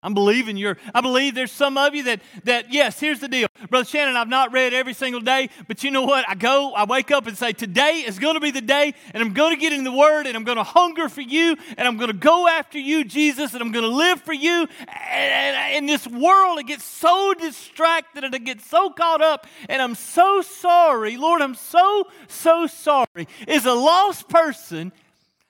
I'm 0.02 0.14
believing 0.14 0.56
you're, 0.56 0.78
I 0.96 1.02
believe 1.02 1.36
there's 1.36 1.52
some 1.52 1.78
of 1.78 1.94
you 1.94 2.04
that, 2.04 2.22
that, 2.46 2.72
yes, 2.72 3.02
here's 3.02 3.20
the 3.20 3.28
deal. 3.28 3.50
Brother 3.70 3.84
Shannon, 3.84 4.16
I've 4.16 4.30
not 4.30 4.54
read 4.54 4.74
every 4.74 4.94
single 4.94 5.20
day, 5.20 5.50
but 5.68 5.84
you 5.84 5.92
know 5.92 6.04
what? 6.04 6.24
I 6.26 6.36
go, 6.36 6.74
I 6.74 6.86
wake 6.86 7.12
up 7.12 7.28
and 7.28 7.38
say, 7.38 7.52
today 7.52 8.06
is 8.08 8.18
going 8.18 8.36
to 8.36 8.40
be 8.40 8.52
the 8.52 8.62
day, 8.62 8.94
and 9.14 9.22
I'm 9.22 9.34
going 9.34 9.54
to 9.54 9.60
get 9.60 9.74
in 9.74 9.84
the 9.84 9.92
Word, 9.92 10.26
and 10.26 10.38
I'm 10.38 10.46
going 10.46 10.58
to 10.58 10.64
hunger 10.64 11.10
for 11.10 11.20
you, 11.20 11.58
and 11.78 11.86
I'm 11.86 11.98
going 11.98 12.12
to 12.12 12.18
go 12.18 12.48
after 12.48 12.80
you, 12.80 13.04
Jesus, 13.04 13.54
and 13.54 13.62
I'm 13.62 13.74
going 13.74 13.84
to 13.84 13.94
live 13.94 14.22
for 14.22 14.32
you. 14.32 14.68
And 14.88 15.76
in 15.76 15.86
this 15.86 16.08
world, 16.08 16.60
it 16.60 16.68
gets 16.68 16.86
so 16.86 17.34
distracted 17.34 18.24
and 18.24 18.34
it 18.34 18.46
gets 18.46 18.66
so 18.70 18.92
caught 18.92 19.22
up, 19.22 19.48
and 19.68 19.82
I'm 19.82 19.96
so 19.96 20.42
sorry. 20.42 21.18
Lord, 21.18 21.42
I'm 21.42 21.56
so, 21.56 22.08
so 22.30 22.68
sorry. 22.68 23.28
Is 23.50 23.66
a 23.66 23.74
lost 23.74 24.30
person, 24.30 24.94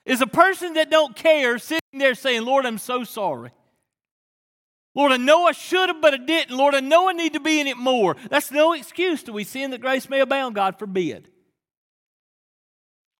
is 0.04 0.20
a 0.20 0.26
person 0.26 0.74
that 0.74 0.90
don't 0.90 1.14
care, 1.14 1.58
sitting 1.60 1.80
there 1.92 2.16
saying, 2.16 2.44
Lord, 2.44 2.66
I'm 2.66 2.78
so 2.78 3.04
sorry. 3.04 3.52
Lord, 5.00 5.12
I 5.12 5.16
know 5.16 5.46
I 5.46 5.52
should 5.52 5.88
have, 5.88 6.02
but 6.02 6.12
I 6.12 6.18
didn't. 6.18 6.54
Lord, 6.54 6.74
I 6.74 6.80
know 6.80 7.08
I 7.08 7.14
need 7.14 7.32
to 7.32 7.40
be 7.40 7.58
in 7.58 7.66
it 7.66 7.78
more. 7.78 8.18
That's 8.28 8.50
no 8.50 8.74
excuse 8.74 9.22
to 9.22 9.32
we 9.32 9.44
sin 9.44 9.70
that 9.70 9.80
grace 9.80 10.10
may 10.10 10.20
abound, 10.20 10.54
God 10.54 10.78
forbid. 10.78 11.30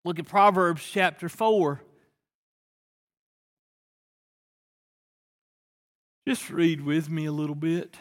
Look 0.05 0.19
at 0.19 0.29
Proverbs 0.29 0.87
chapter 0.87 1.31
4. 1.31 1.81
Just 6.29 6.51
read 6.51 6.83
with 6.83 7.09
me 7.09 7.25
a 7.25 7.33
little 7.33 7.55
bit. 7.55 7.97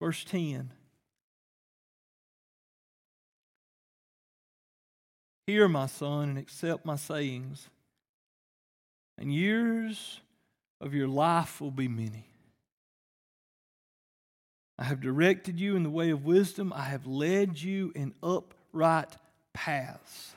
Verse 0.00 0.24
10. 0.24 0.72
Hear, 5.46 5.68
my 5.68 5.84
son, 5.84 6.30
and 6.30 6.38
accept 6.38 6.86
my 6.86 6.96
sayings 6.96 7.68
and 9.18 9.30
years 9.34 10.22
of 10.80 10.94
your 10.94 11.08
life 11.08 11.60
will 11.60 11.70
be 11.70 11.88
many. 11.88 12.26
I 14.78 14.84
have 14.84 15.00
directed 15.00 15.60
you 15.60 15.76
in 15.76 15.82
the 15.82 15.90
way 15.90 16.10
of 16.10 16.24
wisdom, 16.24 16.72
I 16.74 16.84
have 16.84 17.06
led 17.06 17.60
you 17.60 17.92
in 17.94 18.14
upright 18.22 19.16
paths. 19.52 20.34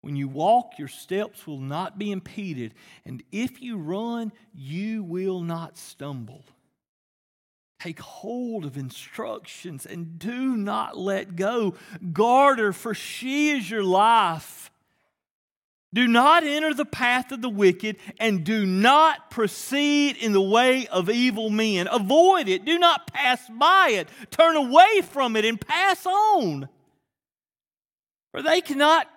When 0.00 0.16
you 0.16 0.28
walk, 0.28 0.78
your 0.78 0.88
steps 0.88 1.46
will 1.46 1.60
not 1.60 1.98
be 1.98 2.10
impeded, 2.10 2.72
and 3.04 3.22
if 3.30 3.60
you 3.60 3.76
run, 3.76 4.32
you 4.54 5.02
will 5.02 5.40
not 5.40 5.76
stumble. 5.76 6.44
Take 7.80 8.00
hold 8.00 8.64
of 8.64 8.76
instructions 8.76 9.86
and 9.86 10.18
do 10.18 10.56
not 10.56 10.96
let 10.96 11.36
go. 11.36 11.74
Guard 12.12 12.58
her, 12.58 12.72
for 12.72 12.94
she 12.94 13.50
is 13.50 13.70
your 13.70 13.84
life. 13.84 14.69
Do 15.92 16.06
not 16.06 16.44
enter 16.44 16.72
the 16.72 16.84
path 16.84 17.32
of 17.32 17.42
the 17.42 17.48
wicked, 17.48 17.96
and 18.18 18.44
do 18.44 18.64
not 18.64 19.30
proceed 19.30 20.16
in 20.16 20.32
the 20.32 20.40
way 20.40 20.86
of 20.86 21.10
evil 21.10 21.50
men. 21.50 21.88
Avoid 21.90 22.48
it. 22.48 22.64
Do 22.64 22.78
not 22.78 23.12
pass 23.12 23.40
by 23.48 23.90
it. 23.94 24.08
Turn 24.30 24.54
away 24.54 25.00
from 25.02 25.34
it 25.34 25.44
and 25.44 25.60
pass 25.60 26.06
on. 26.06 26.68
For 28.30 28.40
they 28.40 28.60
cannot 28.60 29.08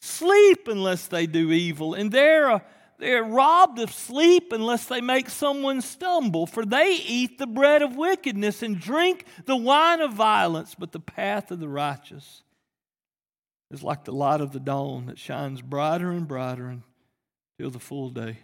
sleep 0.00 0.66
unless 0.66 1.08
they 1.08 1.26
do 1.26 1.52
evil, 1.52 1.92
and 1.92 2.10
they're, 2.10 2.64
they're 2.98 3.22
robbed 3.22 3.78
of 3.78 3.92
sleep 3.92 4.50
unless 4.50 4.86
they 4.86 5.02
make 5.02 5.28
someone 5.28 5.82
stumble. 5.82 6.46
For 6.46 6.64
they 6.64 6.96
eat 7.06 7.36
the 7.36 7.46
bread 7.46 7.82
of 7.82 7.96
wickedness 7.96 8.62
and 8.62 8.80
drink 8.80 9.26
the 9.44 9.56
wine 9.56 10.00
of 10.00 10.14
violence, 10.14 10.74
but 10.74 10.92
the 10.92 11.00
path 11.00 11.50
of 11.50 11.60
the 11.60 11.68
righteous 11.68 12.43
is 13.74 13.82
like 13.82 14.04
the 14.04 14.12
light 14.12 14.40
of 14.40 14.52
the 14.52 14.60
dawn 14.60 15.06
that 15.06 15.18
shines 15.18 15.60
brighter 15.60 16.10
and 16.12 16.28
brighter 16.28 16.78
until 17.58 17.70
the 17.70 17.80
full 17.80 18.08
day. 18.08 18.38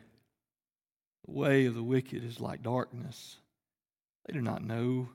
The 1.25 1.33
way 1.33 1.67
of 1.67 1.75
the 1.75 1.83
wicked 1.83 2.25
is 2.25 2.41
like 2.41 2.63
darkness. 2.63 3.37
They 4.27 4.35
do 4.35 4.43
not 4.43 4.65
know. 4.65 5.09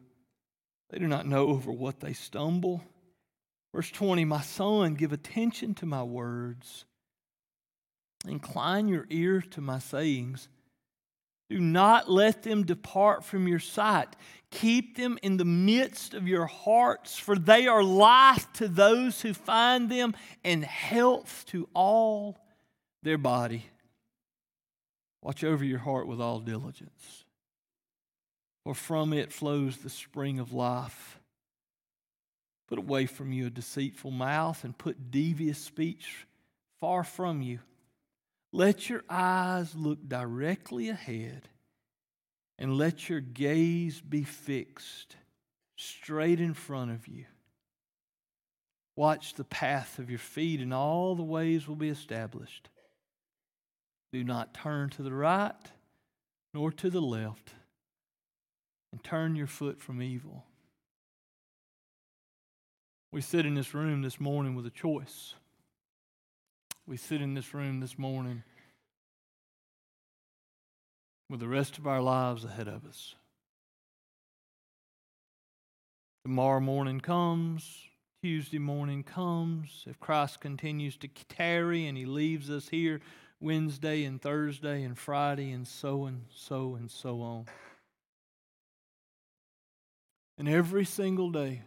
They 0.89 0.99
do 0.99 1.07
not 1.07 1.27
know 1.27 1.49
over 1.49 1.71
what 1.71 1.99
they 1.99 2.13
stumble. 2.13 2.81
Verse 3.73 3.91
20 3.91 4.23
My 4.23 4.41
son, 4.41 4.95
give 4.95 5.11
attention 5.11 5.73
to 5.75 5.85
my 5.85 6.03
words. 6.03 6.85
Incline 8.25 8.87
your 8.87 9.05
ear 9.09 9.41
to 9.41 9.61
my 9.61 9.79
sayings. 9.79 10.47
Do 11.49 11.59
not 11.59 12.09
let 12.09 12.43
them 12.43 12.63
depart 12.63 13.23
from 13.23 13.47
your 13.47 13.59
sight. 13.59 14.15
Keep 14.49 14.97
them 14.97 15.19
in 15.21 15.37
the 15.37 15.45
midst 15.45 16.13
of 16.13 16.27
your 16.27 16.45
hearts, 16.45 17.17
for 17.17 17.35
they 17.35 17.67
are 17.67 17.83
life 17.83 18.51
to 18.53 18.67
those 18.67 19.21
who 19.21 19.33
find 19.33 19.89
them 19.89 20.15
and 20.43 20.63
health 20.63 21.45
to 21.47 21.67
all 21.73 22.37
their 23.03 23.17
body. 23.17 23.65
Watch 25.21 25.43
over 25.43 25.63
your 25.63 25.79
heart 25.79 26.07
with 26.07 26.21
all 26.21 26.39
diligence, 26.39 27.25
for 28.63 28.73
from 28.73 29.13
it 29.13 29.33
flows 29.33 29.77
the 29.77 29.89
spring 29.89 30.39
of 30.39 30.53
life. 30.53 31.19
Put 32.67 32.79
away 32.79 33.05
from 33.05 33.31
you 33.31 33.47
a 33.47 33.51
deceitful 33.51 34.11
mouth 34.11 34.63
and 34.63 34.77
put 34.77 35.11
devious 35.11 35.59
speech 35.59 36.25
far 36.79 37.03
from 37.03 37.41
you. 37.41 37.59
Let 38.55 38.89
your 38.89 39.03
eyes 39.09 39.75
look 39.75 40.07
directly 40.07 40.87
ahead 40.87 41.49
and 42.57 42.77
let 42.77 43.09
your 43.09 43.19
gaze 43.19 43.99
be 43.99 44.23
fixed 44.23 45.17
straight 45.75 46.39
in 46.39 46.53
front 46.53 46.91
of 46.91 47.05
you. 47.05 47.25
Watch 48.95 49.33
the 49.33 49.43
path 49.43 49.99
of 49.99 50.09
your 50.09 50.19
feet, 50.19 50.61
and 50.61 50.73
all 50.73 51.15
the 51.15 51.21
ways 51.21 51.67
will 51.67 51.75
be 51.75 51.89
established. 51.89 52.69
Do 54.13 54.23
not 54.23 54.53
turn 54.53 54.89
to 54.91 55.03
the 55.03 55.11
right 55.11 55.51
nor 56.53 56.71
to 56.71 56.89
the 56.89 57.01
left, 57.01 57.51
and 58.93 59.03
turn 59.03 59.35
your 59.35 59.47
foot 59.47 59.81
from 59.81 60.01
evil. 60.01 60.45
We 63.11 63.19
sit 63.19 63.45
in 63.45 63.55
this 63.55 63.73
room 63.73 64.01
this 64.01 64.21
morning 64.21 64.55
with 64.55 64.65
a 64.65 64.69
choice. 64.69 65.33
We 66.87 66.97
sit 66.97 67.19
in 67.19 67.33
this 67.33 67.53
room 67.53 67.79
this 67.79 67.97
morning 67.97 68.43
with 71.29 71.39
the 71.39 71.47
rest 71.47 71.79
of 71.79 71.87
our 71.87 72.01
lives 72.01 72.45
ahead 72.45 72.67
of 72.67 72.85
us. 72.85 73.15
Tomorrow 76.23 76.59
morning 76.59 76.99
comes, 76.99 77.79
Tuesday 78.21 78.59
morning 78.59 79.01
comes. 79.01 79.83
If 79.87 79.99
Christ 79.99 80.41
continues 80.41 80.95
to 80.97 81.07
tarry 81.27 81.87
and 81.87 81.97
He 81.97 82.05
leaves 82.05 82.51
us 82.51 82.69
here 82.69 83.01
Wednesday 83.39 84.03
and 84.03 84.21
Thursday 84.21 84.83
and 84.83 84.97
Friday 84.97 85.51
and 85.51 85.67
so 85.67 86.05
and 86.05 86.25
so 86.35 86.75
and 86.75 86.91
so 86.91 87.21
on. 87.21 87.45
And 90.37 90.47
every 90.47 90.85
single 90.85 91.31
day, 91.31 91.63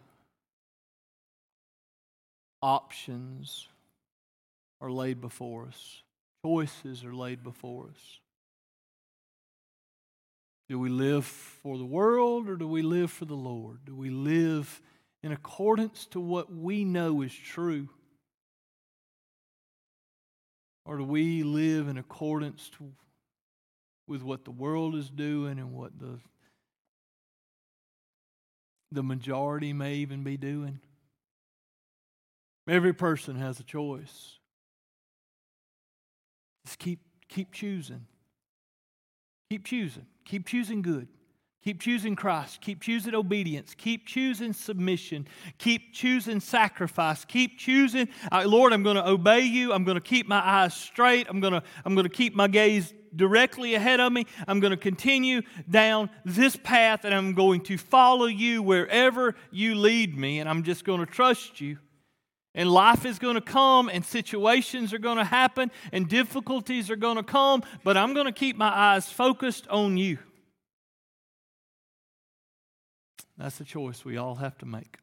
options 2.62 3.68
are 4.80 4.90
laid 4.90 5.20
before 5.20 5.66
us, 5.66 6.02
choices 6.44 7.04
are 7.04 7.14
laid 7.14 7.42
before 7.42 7.88
us. 7.90 8.20
Do 10.68 10.78
we 10.78 10.90
live 10.90 11.25
for 11.25 11.78
the 11.78 11.85
world 11.85 12.49
or 12.49 12.56
do 12.56 12.68
we 12.68 12.82
live 12.82 13.11
for 13.11 13.25
the 13.25 13.35
Lord? 13.35 13.78
Do 13.87 13.94
we 13.94 14.11
live 14.11 14.82
in 15.23 15.32
accordance 15.32 16.04
to 16.06 16.20
what 16.20 16.52
we 16.52 16.85
know 16.85 17.23
is 17.23 17.35
true? 17.35 17.88
Or 20.85 20.99
do 20.99 21.04
we 21.04 21.42
live 21.42 21.88
in 21.88 21.97
accordance 21.97 22.70
to, 22.78 22.92
with 24.06 24.23
what 24.23 24.44
the 24.44 24.50
world 24.50 24.94
is 24.94 25.08
doing 25.08 25.58
and 25.58 25.73
what 25.73 25.99
the, 25.99 26.18
the 28.92 29.02
majority 29.02 29.73
may 29.73 29.97
even 29.97 30.23
be 30.23 30.37
doing? 30.37 30.80
Every 32.68 32.92
person 32.92 33.37
has 33.37 33.58
a 33.58 33.64
choice. 33.64 34.38
Just 36.68 36.80
keep, 36.80 37.00
keep 37.30 37.50
choosing. 37.50 38.04
Keep 39.48 39.64
choosing. 39.64 40.04
Keep 40.26 40.46
choosing 40.46 40.82
good. 40.82 41.08
Keep 41.64 41.80
choosing 41.80 42.14
Christ. 42.14 42.60
Keep 42.60 42.82
choosing 42.82 43.14
obedience. 43.14 43.75
Keep 43.75 44.06
choosing 44.06 44.52
submission. 44.52 45.26
Keep 45.56 45.94
choosing 45.94 46.40
sacrifice. 46.40 47.25
Keep 47.25 47.58
choosing, 47.58 48.06
Lord, 48.44 48.75
I'm 48.75 48.82
going 48.82 48.96
to 48.96 49.08
obey 49.08 49.40
you. 49.40 49.72
I'm 49.72 49.84
going 49.84 49.94
to 49.94 50.02
keep 50.02 50.28
my 50.28 50.46
eyes 50.46 50.75
straight. 50.75 51.26
I'm 51.30 51.40
going 51.40 51.54
to, 51.54 51.62
I'm 51.87 51.94
going 51.94 52.06
to 52.06 52.12
keep 52.12 52.34
my 52.34 52.48
gaze 52.48 52.92
directly 53.16 53.75
ahead 53.75 53.98
of 53.98 54.12
me. 54.12 54.26
I'm 54.46 54.60
going 54.60 54.72
to 54.72 54.76
continue 54.76 55.40
down 55.70 56.10
this 56.26 56.54
path 56.54 57.06
and 57.06 57.14
I'm 57.14 57.32
going 57.32 57.62
to 57.62 57.78
follow 57.78 58.26
you 58.26 58.62
wherever 58.62 59.37
you 59.50 59.75
lead 59.75 60.18
me. 60.18 60.38
And 60.40 60.50
I'm 60.50 60.64
just 60.64 60.84
going 60.84 61.00
to 61.00 61.06
trust 61.06 61.62
you. 61.62 61.78
And 62.59 62.69
life 62.69 63.07
is 63.07 63.21
going 63.21 63.37
to 63.37 63.41
come, 63.41 63.88
and 63.88 64.05
situations 64.05 64.93
are 64.93 64.99
going 64.99 65.19
to 65.19 65.25
happen, 65.25 65.71
and 65.93 66.09
difficulties 66.09 66.91
are 66.91 66.97
going 66.97 67.15
to 67.15 67.23
come, 67.23 67.62
but 67.85 67.97
I'm 67.97 68.15
going 68.15 68.27
to 68.27 68.33
keep 68.33 68.57
my 68.57 68.69
eyes 68.69 69.09
focused 69.09 69.69
on 69.69 69.97
you. 69.97 70.19
That's 73.37 73.61
a 73.61 73.65
choice 73.65 74.05
we 74.05 74.17
all 74.17 74.35
have 74.35 74.59
to 74.59 74.67
make. 74.67 74.99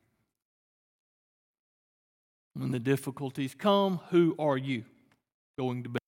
When 2.56 2.72
the 2.72 2.80
difficulties 2.80 3.56
come, 3.58 4.02
who 4.10 4.36
are 4.38 4.58
you 4.58 4.84
going 5.58 5.84
to 5.84 5.90
be? 5.90 6.00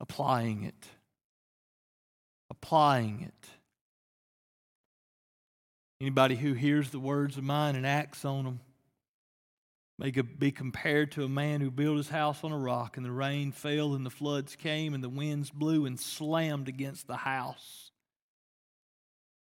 Applying 0.00 0.62
it. 0.62 0.86
Applying 2.48 3.20
it. 3.20 3.59
Anybody 6.00 6.36
who 6.36 6.54
hears 6.54 6.90
the 6.90 6.98
words 6.98 7.36
of 7.36 7.44
mine 7.44 7.76
and 7.76 7.86
acts 7.86 8.24
on 8.24 8.44
them 8.44 8.60
may 9.98 10.10
be 10.10 10.50
compared 10.50 11.12
to 11.12 11.24
a 11.24 11.28
man 11.28 11.60
who 11.60 11.70
built 11.70 11.98
his 11.98 12.08
house 12.08 12.42
on 12.42 12.52
a 12.52 12.58
rock, 12.58 12.96
and 12.96 13.04
the 13.04 13.10
rain 13.10 13.52
fell, 13.52 13.92
and 13.92 14.06
the 14.06 14.10
floods 14.10 14.56
came, 14.56 14.94
and 14.94 15.04
the 15.04 15.10
winds 15.10 15.50
blew 15.50 15.84
and 15.84 16.00
slammed 16.00 16.68
against 16.68 17.06
the 17.06 17.16
house. 17.16 17.90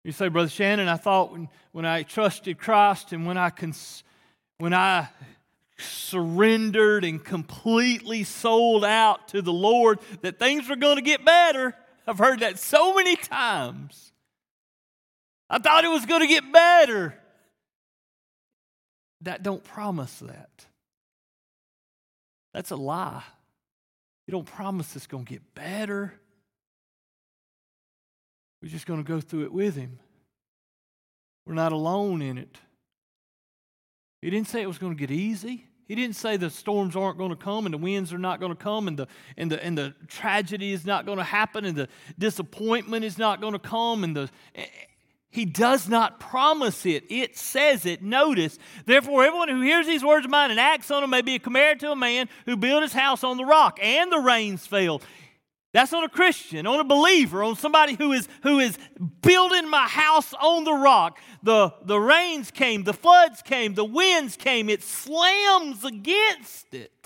You 0.02 0.10
say, 0.10 0.26
Brother 0.26 0.48
Shannon, 0.48 0.88
I 0.88 0.96
thought 0.96 1.30
when, 1.30 1.48
when 1.70 1.86
I 1.86 2.02
trusted 2.02 2.58
Christ 2.58 3.12
and 3.12 3.24
when 3.24 3.36
I, 3.38 3.50
cons- 3.50 4.02
when 4.58 4.74
I 4.74 5.08
surrendered 5.78 7.04
and 7.04 7.24
completely 7.24 8.24
sold 8.24 8.84
out 8.84 9.28
to 9.28 9.42
the 9.42 9.52
Lord 9.52 10.00
that 10.22 10.40
things 10.40 10.68
were 10.68 10.76
going 10.76 10.96
to 10.96 11.02
get 11.02 11.24
better. 11.24 11.76
I've 12.04 12.18
heard 12.18 12.40
that 12.40 12.58
so 12.58 12.94
many 12.94 13.14
times. 13.14 14.11
I 15.52 15.58
thought 15.58 15.84
it 15.84 15.88
was 15.88 16.06
going 16.06 16.22
to 16.22 16.26
get 16.26 16.50
better 16.50 17.14
that 19.20 19.42
don't 19.42 19.62
promise 19.62 20.18
that. 20.20 20.66
That's 22.54 22.70
a 22.70 22.76
lie. 22.76 23.22
You 24.26 24.32
don't 24.32 24.46
promise 24.46 24.96
it's 24.96 25.06
going 25.06 25.26
to 25.26 25.30
get 25.30 25.54
better. 25.54 26.14
We're 28.62 28.70
just 28.70 28.86
going 28.86 29.04
to 29.04 29.06
go 29.06 29.20
through 29.20 29.44
it 29.44 29.52
with 29.52 29.76
Him. 29.76 29.98
We're 31.46 31.54
not 31.54 31.72
alone 31.72 32.22
in 32.22 32.38
it. 32.38 32.56
He 34.22 34.30
didn't 34.30 34.48
say 34.48 34.62
it 34.62 34.68
was 34.68 34.78
going 34.78 34.96
to 34.96 34.98
get 34.98 35.10
easy. 35.10 35.66
He 35.86 35.94
didn't 35.94 36.16
say 36.16 36.38
the 36.38 36.48
storms 36.48 36.96
aren't 36.96 37.18
going 37.18 37.30
to 37.30 37.36
come 37.36 37.66
and 37.66 37.74
the 37.74 37.78
winds 37.78 38.10
are 38.14 38.18
not 38.18 38.40
going 38.40 38.52
to 38.52 38.56
come 38.56 38.88
and 38.88 38.96
the, 38.96 39.06
and 39.36 39.52
the, 39.52 39.62
and 39.62 39.76
the 39.76 39.94
tragedy 40.08 40.72
is 40.72 40.86
not 40.86 41.04
going 41.04 41.18
to 41.18 41.24
happen 41.24 41.66
and 41.66 41.76
the 41.76 41.88
disappointment 42.18 43.04
is 43.04 43.18
not 43.18 43.42
going 43.42 43.52
to 43.52 43.58
come 43.58 44.02
and 44.02 44.16
the 44.16 44.30
he 45.32 45.46
does 45.46 45.88
not 45.88 46.20
promise 46.20 46.84
it. 46.84 47.04
It 47.08 47.38
says 47.38 47.86
it. 47.86 48.02
Notice, 48.02 48.58
therefore, 48.84 49.24
everyone 49.24 49.48
who 49.48 49.62
hears 49.62 49.86
these 49.86 50.04
words 50.04 50.26
of 50.26 50.30
mine 50.30 50.50
and 50.50 50.60
acts 50.60 50.90
on 50.90 51.00
them 51.00 51.08
may 51.08 51.22
be 51.22 51.38
compared 51.38 51.80
to 51.80 51.90
a 51.90 51.96
man 51.96 52.28
who 52.44 52.54
built 52.54 52.82
his 52.82 52.92
house 52.92 53.24
on 53.24 53.38
the 53.38 53.44
rock, 53.44 53.78
and 53.82 54.12
the 54.12 54.18
rains 54.18 54.66
fell. 54.66 55.00
That's 55.72 55.94
on 55.94 56.04
a 56.04 56.08
Christian, 56.08 56.66
on 56.66 56.80
a 56.80 56.84
believer, 56.84 57.42
on 57.42 57.56
somebody 57.56 57.94
who 57.94 58.12
is, 58.12 58.28
who 58.42 58.58
is 58.58 58.76
building 59.22 59.70
my 59.70 59.88
house 59.88 60.34
on 60.34 60.64
the 60.64 60.74
rock. 60.74 61.18
The, 61.42 61.72
the 61.82 61.98
rains 61.98 62.50
came, 62.50 62.84
the 62.84 62.92
floods 62.92 63.40
came, 63.40 63.72
the 63.72 63.86
winds 63.86 64.36
came. 64.36 64.68
It 64.68 64.82
slams 64.82 65.82
against 65.82 66.74
it. 66.74 67.01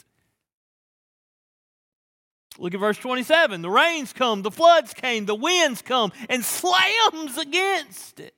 Look 2.59 2.75
at 2.75 2.81
verse 2.81 2.99
27. 2.99 3.63
The 3.63 3.71
rains 3.71 4.13
come, 4.13 4.43
the 4.43 4.51
floods 4.51 4.95
came, 4.95 5.27
the 5.27 5.35
winds 5.35 5.83
come, 5.83 6.13
and 6.29 6.45
slams 6.45 7.37
against 7.39 8.21
it. 8.21 8.35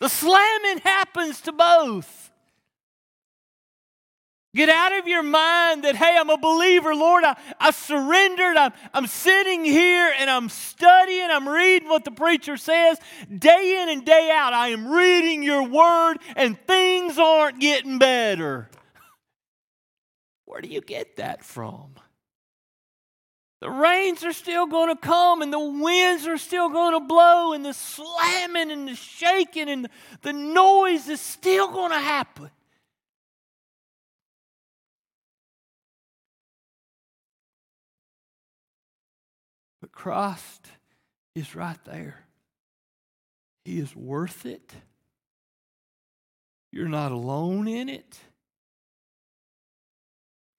The 0.00 0.08
slamming 0.08 0.78
happens 0.78 1.42
to 1.42 1.52
both. 1.52 2.30
Get 4.52 4.68
out 4.68 4.98
of 4.98 5.06
your 5.06 5.22
mind 5.22 5.84
that, 5.84 5.94
hey, 5.94 6.16
I'm 6.18 6.28
a 6.28 6.36
believer, 6.36 6.92
Lord. 6.92 7.22
I, 7.22 7.36
I 7.60 7.70
surrendered. 7.70 8.56
I'm, 8.56 8.72
I'm 8.92 9.06
sitting 9.06 9.64
here 9.64 10.12
and 10.18 10.28
I'm 10.28 10.48
studying. 10.48 11.28
I'm 11.30 11.48
reading 11.48 11.88
what 11.88 12.04
the 12.04 12.10
preacher 12.10 12.56
says. 12.56 12.98
Day 13.32 13.80
in 13.80 13.88
and 13.88 14.04
day 14.04 14.28
out, 14.32 14.52
I 14.52 14.68
am 14.68 14.90
reading 14.90 15.44
your 15.44 15.62
word 15.68 16.16
and 16.34 16.58
things 16.66 17.16
aren't 17.16 17.60
getting 17.60 17.98
better. 17.98 18.68
Where 20.46 20.60
do 20.60 20.68
you 20.68 20.80
get 20.80 21.18
that 21.18 21.44
from? 21.44 21.94
The 23.60 23.70
rains 23.70 24.24
are 24.24 24.32
still 24.32 24.66
going 24.66 24.88
to 24.88 24.96
come 24.96 25.42
and 25.42 25.52
the 25.52 25.60
winds 25.60 26.26
are 26.26 26.38
still 26.38 26.70
going 26.70 26.94
to 26.94 27.06
blow 27.06 27.52
and 27.52 27.64
the 27.64 27.74
slamming 27.74 28.70
and 28.70 28.88
the 28.88 28.94
shaking 28.94 29.68
and 29.68 29.88
the 30.22 30.32
noise 30.32 31.08
is 31.08 31.20
still 31.20 31.70
going 31.70 31.90
to 31.90 31.98
happen. 31.98 32.50
But 39.82 39.92
Christ 39.92 40.66
is 41.34 41.54
right 41.54 41.82
there. 41.84 42.24
He 43.66 43.78
is 43.78 43.94
worth 43.94 44.46
it. 44.46 44.72
You're 46.72 46.88
not 46.88 47.12
alone 47.12 47.68
in 47.68 47.90
it. 47.90 48.18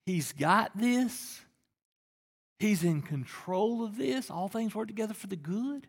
He's 0.06 0.34
got 0.34 0.78
this. 0.78 1.42
He's 2.62 2.84
in 2.84 3.02
control 3.02 3.84
of 3.84 3.98
this. 3.98 4.30
All 4.30 4.48
things 4.48 4.76
work 4.76 4.88
together 4.88 5.16
for 5.16 5.26
the 5.26 5.36
good. 5.36 5.88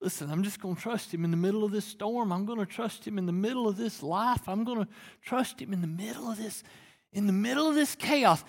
Listen, 0.00 0.30
I'm 0.30 0.42
just 0.42 0.58
going 0.58 0.74
to 0.74 0.80
trust 0.80 1.12
him 1.12 1.26
in 1.26 1.30
the 1.30 1.36
middle 1.36 1.62
of 1.62 1.72
this 1.72 1.84
storm. 1.84 2.32
I'm 2.32 2.46
going 2.46 2.58
to 2.58 2.64
trust 2.64 3.06
him 3.06 3.18
in 3.18 3.26
the 3.26 3.32
middle 3.32 3.68
of 3.68 3.76
this 3.76 4.02
life. 4.02 4.48
I'm 4.48 4.64
going 4.64 4.78
to 4.78 4.88
trust 5.20 5.60
him 5.60 5.74
in 5.74 5.82
the 5.82 5.86
middle 5.86 6.30
of 6.30 6.38
this 6.38 6.62
in 7.12 7.26
the 7.26 7.34
middle 7.34 7.68
of 7.68 7.74
this 7.74 7.94
chaos. 7.94 8.42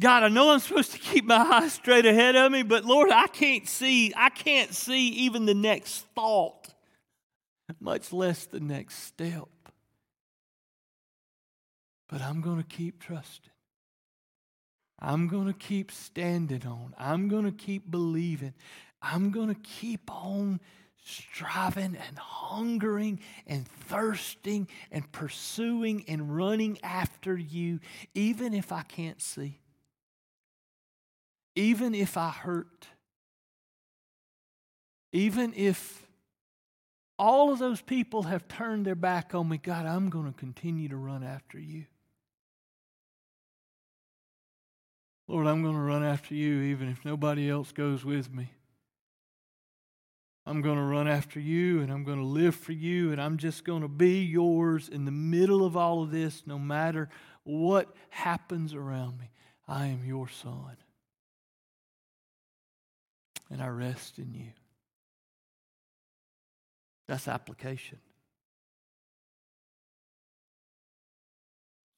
God, 0.00 0.22
I 0.22 0.28
know 0.28 0.52
I'm 0.52 0.60
supposed 0.60 0.92
to 0.92 1.00
keep 1.00 1.24
my 1.24 1.34
eyes 1.34 1.72
straight 1.72 2.06
ahead 2.06 2.36
of 2.36 2.52
me, 2.52 2.62
but 2.62 2.84
Lord, 2.84 3.10
I 3.10 3.26
can't 3.26 3.68
see, 3.68 4.12
I 4.16 4.30
can't 4.30 4.72
see 4.72 5.08
even 5.08 5.46
the 5.46 5.54
next 5.54 6.06
thought, 6.14 6.72
much 7.80 8.12
less 8.12 8.46
the 8.46 8.60
next 8.60 9.02
step. 9.02 9.48
But 12.12 12.20
I'm 12.20 12.42
going 12.42 12.58
to 12.58 12.68
keep 12.68 13.00
trusting. 13.00 13.50
I'm 15.00 15.28
going 15.28 15.46
to 15.46 15.54
keep 15.54 15.90
standing 15.90 16.66
on. 16.66 16.94
I'm 16.98 17.28
going 17.28 17.46
to 17.46 17.52
keep 17.52 17.90
believing. 17.90 18.52
I'm 19.00 19.30
going 19.30 19.48
to 19.48 19.58
keep 19.58 20.10
on 20.10 20.60
striving 21.02 21.96
and 21.96 22.18
hungering 22.18 23.18
and 23.46 23.66
thirsting 23.66 24.68
and 24.90 25.10
pursuing 25.10 26.04
and 26.06 26.36
running 26.36 26.78
after 26.82 27.34
you, 27.34 27.80
even 28.14 28.52
if 28.52 28.72
I 28.72 28.82
can't 28.82 29.22
see, 29.22 29.58
even 31.56 31.94
if 31.94 32.18
I 32.18 32.28
hurt, 32.28 32.88
even 35.12 35.54
if 35.56 36.06
all 37.18 37.50
of 37.50 37.58
those 37.58 37.80
people 37.80 38.24
have 38.24 38.46
turned 38.48 38.84
their 38.84 38.94
back 38.94 39.34
on 39.34 39.48
me, 39.48 39.56
God, 39.56 39.86
I'm 39.86 40.10
going 40.10 40.30
to 40.30 40.38
continue 40.38 40.90
to 40.90 40.96
run 40.96 41.24
after 41.24 41.58
you. 41.58 41.86
Lord, 45.28 45.46
I'm 45.46 45.62
going 45.62 45.74
to 45.74 45.80
run 45.80 46.04
after 46.04 46.34
you 46.34 46.62
even 46.62 46.88
if 46.88 47.04
nobody 47.04 47.48
else 47.48 47.72
goes 47.72 48.04
with 48.04 48.32
me. 48.32 48.50
I'm 50.44 50.60
going 50.60 50.76
to 50.76 50.82
run 50.82 51.06
after 51.06 51.38
you 51.38 51.80
and 51.80 51.92
I'm 51.92 52.04
going 52.04 52.18
to 52.18 52.24
live 52.24 52.56
for 52.56 52.72
you 52.72 53.12
and 53.12 53.20
I'm 53.20 53.36
just 53.36 53.64
going 53.64 53.82
to 53.82 53.88
be 53.88 54.22
yours 54.22 54.88
in 54.88 55.04
the 55.04 55.12
middle 55.12 55.64
of 55.64 55.76
all 55.76 56.02
of 56.02 56.10
this, 56.10 56.42
no 56.46 56.58
matter 56.58 57.08
what 57.44 57.94
happens 58.10 58.74
around 58.74 59.18
me. 59.18 59.30
I 59.68 59.86
am 59.86 60.04
your 60.04 60.28
son. 60.28 60.76
And 63.50 63.62
I 63.62 63.68
rest 63.68 64.18
in 64.18 64.34
you. 64.34 64.52
That's 67.06 67.28
application. 67.28 67.98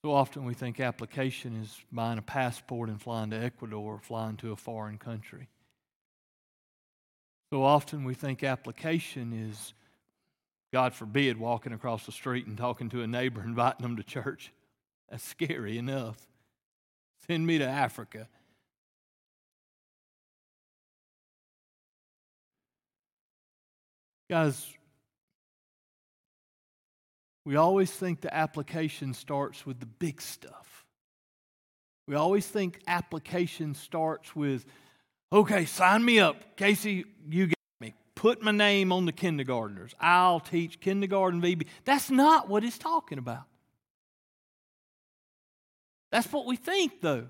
So 0.05 0.13
often 0.13 0.45
we 0.45 0.53
think 0.53 0.81
application 0.81 1.57
is 1.63 1.75
buying 1.91 2.19
a 2.19 2.23
passport 2.23 2.91
and 2.91 3.01
flying 3.01 3.31
to 3.31 3.43
Ecuador 3.43 3.95
or 3.95 3.99
flying 3.99 4.37
to 4.37 4.53
a 4.53 4.57
foreign 4.57 4.99
country. 4.99 5.49
So 7.51 7.63
often 7.63 8.05
we 8.05 8.13
think 8.13 8.43
application 8.43 9.33
is, 9.33 9.73
God 10.75 10.93
forbid, 10.93 11.39
walking 11.39 11.73
across 11.73 12.05
the 12.05 12.13
street 12.13 12.47
and 12.47 12.59
talking 12.59 12.91
to 12.91 13.01
a 13.01 13.07
neighbor, 13.07 13.43
inviting 13.47 13.81
them 13.81 13.97
to 13.97 14.03
church. 14.03 14.53
That's 15.09 15.25
scary 15.25 15.79
enough. 15.79 16.19
Send 17.27 17.47
me 17.47 17.57
to 17.57 17.67
Africa. 17.67 18.29
Guys, 24.29 24.67
we 27.45 27.57
always 27.57 27.91
think 27.91 28.21
the 28.21 28.35
application 28.35 29.15
starts 29.15 29.67
with 29.67 29.81
the 29.81 29.87
big 29.87 30.21
stuff. 30.21 30.85
We 32.07 32.15
always 32.15 32.47
think 32.47 32.81
application 32.87 33.75
starts 33.75 34.35
with 34.35 34.67
Okay, 35.35 35.65
sign 35.65 36.05
me 36.05 36.21
up. 36.21 36.57
Casey, 36.57 37.05
you 37.29 37.49
got 37.49 37.57
me. 37.81 37.93
Put 38.15 38.41
my 38.41 38.53
name 38.53 38.93
on 38.93 39.05
the 39.05 39.13
kindergartners. 39.13 39.93
I'll 39.99 40.39
teach 40.39 40.79
kindergarten 40.79 41.43
VB. 41.43 41.67
That's 41.85 42.09
not 42.09 42.49
what 42.49 42.63
it's 42.63 42.79
talking 42.79 43.19
about. 43.19 43.43
That's 46.13 46.31
what 46.33 46.47
we 46.47 46.55
think, 46.55 47.01
though. 47.01 47.27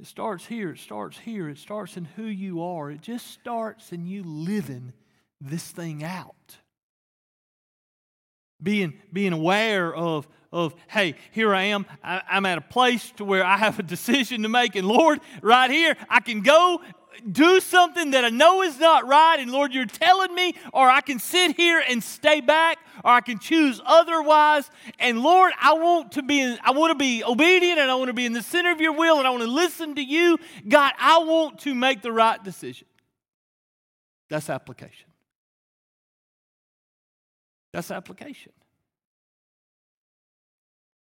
It 0.00 0.06
starts 0.06 0.46
here, 0.46 0.70
it 0.70 0.78
starts 0.78 1.18
here, 1.18 1.50
it 1.50 1.58
starts 1.58 1.98
in 1.98 2.04
who 2.04 2.22
you 2.22 2.62
are. 2.62 2.90
It 2.90 3.02
just 3.02 3.26
starts 3.26 3.92
in 3.92 4.06
you 4.06 4.22
living 4.22 4.94
this 5.40 5.64
thing 5.64 6.04
out. 6.04 6.34
Being, 8.62 8.94
being 9.12 9.32
aware 9.32 9.94
of 9.94 10.26
of, 10.50 10.74
hey, 10.88 11.14
here 11.32 11.54
I 11.54 11.64
am. 11.64 11.84
I, 12.02 12.22
I'm 12.26 12.46
at 12.46 12.56
a 12.56 12.62
place 12.62 13.12
to 13.16 13.24
where 13.24 13.44
I 13.44 13.58
have 13.58 13.78
a 13.78 13.82
decision 13.82 14.42
to 14.44 14.48
make. 14.48 14.76
And 14.76 14.88
Lord, 14.88 15.20
right 15.42 15.70
here, 15.70 15.94
I 16.08 16.20
can 16.20 16.40
go 16.40 16.80
do 17.30 17.60
something 17.60 18.12
that 18.12 18.24
I 18.24 18.28
know 18.28 18.62
is 18.62 18.78
not 18.78 19.06
right, 19.06 19.38
and 19.38 19.50
Lord, 19.50 19.72
you're 19.72 19.86
telling 19.86 20.34
me, 20.34 20.54
or 20.72 20.88
I 20.88 21.00
can 21.00 21.18
sit 21.18 21.56
here 21.56 21.82
and 21.88 22.02
stay 22.02 22.40
back, 22.40 22.78
or 23.04 23.10
I 23.10 23.20
can 23.20 23.38
choose 23.38 23.80
otherwise. 23.84 24.70
And 24.98 25.20
Lord, 25.20 25.52
I 25.60 25.74
want 25.74 26.12
to 26.12 26.22
be 26.22 26.56
I 26.62 26.70
want 26.70 26.92
to 26.92 26.94
be 26.94 27.24
obedient 27.24 27.78
and 27.78 27.90
I 27.90 27.94
want 27.94 28.08
to 28.08 28.14
be 28.14 28.26
in 28.26 28.32
the 28.32 28.42
center 28.42 28.70
of 28.70 28.80
your 28.80 28.92
will 28.92 29.18
and 29.18 29.26
I 29.26 29.30
want 29.30 29.42
to 29.42 29.50
listen 29.50 29.94
to 29.96 30.02
you. 30.02 30.38
God, 30.68 30.92
I 30.98 31.18
want 31.18 31.60
to 31.60 31.74
make 31.74 32.02
the 32.02 32.12
right 32.12 32.42
decision. 32.42 32.86
That's 34.30 34.50
application. 34.50 35.07
That's 37.72 37.90
application. 37.90 38.52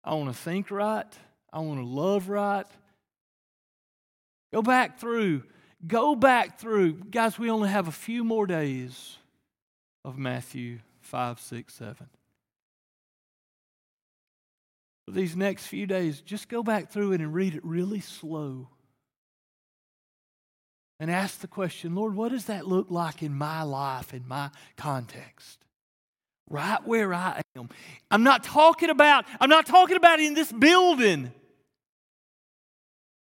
I 0.04 0.14
want 0.14 0.30
to 0.30 0.38
think 0.38 0.72
right. 0.72 1.06
I 1.52 1.60
want 1.60 1.80
to 1.80 1.86
love 1.86 2.30
right. 2.30 2.68
Go 4.54 4.62
back 4.62 5.00
through. 5.00 5.44
Go 5.86 6.16
back 6.16 6.60
through. 6.60 6.94
Guys, 6.94 7.38
we 7.38 7.50
only 7.50 7.70
have 7.70 7.88
a 7.88 7.92
few 7.92 8.24
more 8.24 8.48
days 8.48 9.18
of 10.04 10.18
Matthew 10.18 10.80
5, 11.02 11.40
6, 11.40 11.74
7. 11.74 12.08
For 15.06 15.12
these 15.12 15.36
next 15.36 15.68
few 15.68 15.86
days, 15.86 16.22
just 16.22 16.50
go 16.50 16.64
back 16.64 16.92
through 16.92 17.14
it 17.14 17.22
and 17.22 17.34
read 17.34 17.56
it 17.56 17.64
really 17.64 18.00
slow. 18.00 18.70
And 21.00 21.12
ask 21.12 21.40
the 21.40 21.48
question 21.48 21.94
Lord, 21.94 22.16
what 22.16 22.32
does 22.32 22.46
that 22.46 22.68
look 22.68 22.88
like 22.90 23.22
in 23.22 23.34
my 23.34 23.64
life, 23.64 24.14
in 24.14 24.28
my 24.28 24.50
context? 24.78 25.66
Right 26.50 26.86
where 26.86 27.14
I 27.14 27.42
am. 27.56 27.70
I'm 28.12 28.24
not 28.24 28.44
talking 28.44 28.90
about, 28.90 29.26
I'm 29.40 29.50
not 29.50 29.66
talking 29.66 29.98
about 29.98 30.20
in 30.20 30.34
this 30.34 30.52
building. 30.52 31.32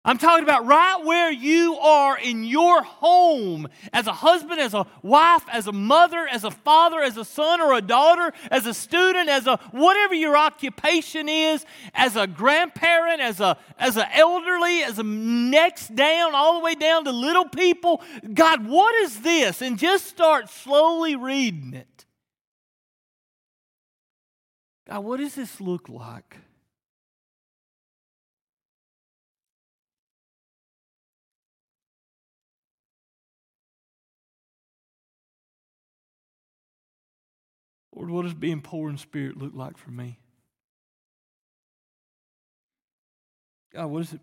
I'm 0.06 0.18
talking 0.18 0.44
about 0.44 0.66
right 0.66 1.04
where 1.04 1.32
you 1.32 1.74
are 1.78 2.16
in 2.16 2.44
your 2.44 2.80
home 2.80 3.66
as 3.92 4.06
a 4.06 4.12
husband, 4.12 4.60
as 4.60 4.72
a 4.72 4.86
wife, 5.02 5.42
as 5.50 5.66
a 5.66 5.72
mother, 5.72 6.28
as 6.28 6.44
a 6.44 6.50
father, 6.52 7.00
as 7.00 7.16
a 7.16 7.24
son 7.24 7.60
or 7.60 7.74
a 7.74 7.82
daughter, 7.82 8.32
as 8.52 8.66
a 8.66 8.72
student, 8.72 9.28
as 9.28 9.48
a 9.48 9.56
whatever 9.72 10.14
your 10.14 10.36
occupation 10.36 11.28
is, 11.28 11.66
as 11.92 12.14
a 12.14 12.28
grandparent, 12.28 13.20
as 13.20 13.40
a 13.40 13.58
as 13.80 13.96
an 13.96 14.06
elderly, 14.12 14.84
as 14.84 15.00
a 15.00 15.02
next 15.02 15.96
down, 15.96 16.36
all 16.36 16.60
the 16.60 16.64
way 16.64 16.76
down 16.76 17.04
to 17.04 17.10
little 17.10 17.48
people. 17.48 18.00
God, 18.32 18.64
what 18.68 18.94
is 19.02 19.22
this? 19.22 19.60
And 19.60 19.76
just 19.76 20.06
start 20.06 20.48
slowly 20.48 21.16
reading 21.16 21.74
it. 21.74 21.95
God, 24.88 25.04
what 25.04 25.18
does 25.18 25.34
this 25.34 25.60
look 25.60 25.88
like? 25.88 26.36
Lord, 37.94 38.10
what 38.10 38.22
does 38.22 38.34
being 38.34 38.60
poor 38.60 38.90
in 38.90 38.98
spirit 38.98 39.38
look 39.38 39.52
like 39.54 39.78
for 39.78 39.90
me? 39.90 40.20
God, 43.72 43.86
what 43.86 44.02
is 44.02 44.12
it? 44.12 44.20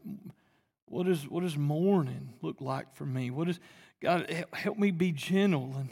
What 0.85 1.07
does 1.07 1.27
what 1.27 1.41
does 1.41 1.57
mourning 1.57 2.33
look 2.41 2.61
like 2.61 2.93
for 2.93 3.05
me? 3.05 3.31
What 3.31 3.49
is 3.49 3.59
God 4.01 4.29
help 4.53 4.77
me 4.77 4.91
be 4.91 5.11
gentle 5.11 5.73
and 5.75 5.91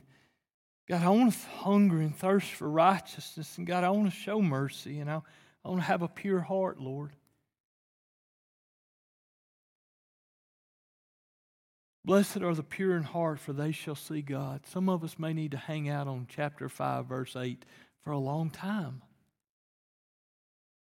God, 0.87 1.03
I 1.03 1.09
want 1.09 1.33
to 1.33 1.39
hunger 1.57 1.99
and 1.99 2.15
thirst 2.15 2.51
for 2.51 2.69
righteousness. 2.69 3.57
And 3.57 3.65
God, 3.65 3.83
I 3.83 3.89
want 3.89 4.11
to 4.11 4.15
show 4.15 4.41
mercy. 4.41 4.99
And 4.99 5.09
I, 5.09 5.21
I 5.63 5.69
want 5.69 5.81
to 5.81 5.87
have 5.87 6.01
a 6.01 6.07
pure 6.07 6.41
heart, 6.41 6.79
Lord. 6.79 7.11
Blessed 12.03 12.41
are 12.41 12.55
the 12.55 12.63
pure 12.63 12.97
in 12.97 13.03
heart, 13.03 13.39
for 13.39 13.53
they 13.53 13.71
shall 13.71 13.95
see 13.95 14.21
God. 14.21 14.61
Some 14.65 14.89
of 14.89 15.03
us 15.03 15.19
may 15.19 15.33
need 15.33 15.51
to 15.51 15.57
hang 15.57 15.87
out 15.87 16.07
on 16.07 16.25
chapter 16.27 16.67
5, 16.67 17.05
verse 17.05 17.35
8 17.35 17.63
for 18.03 18.11
a 18.11 18.17
long 18.17 18.49
time. 18.49 19.03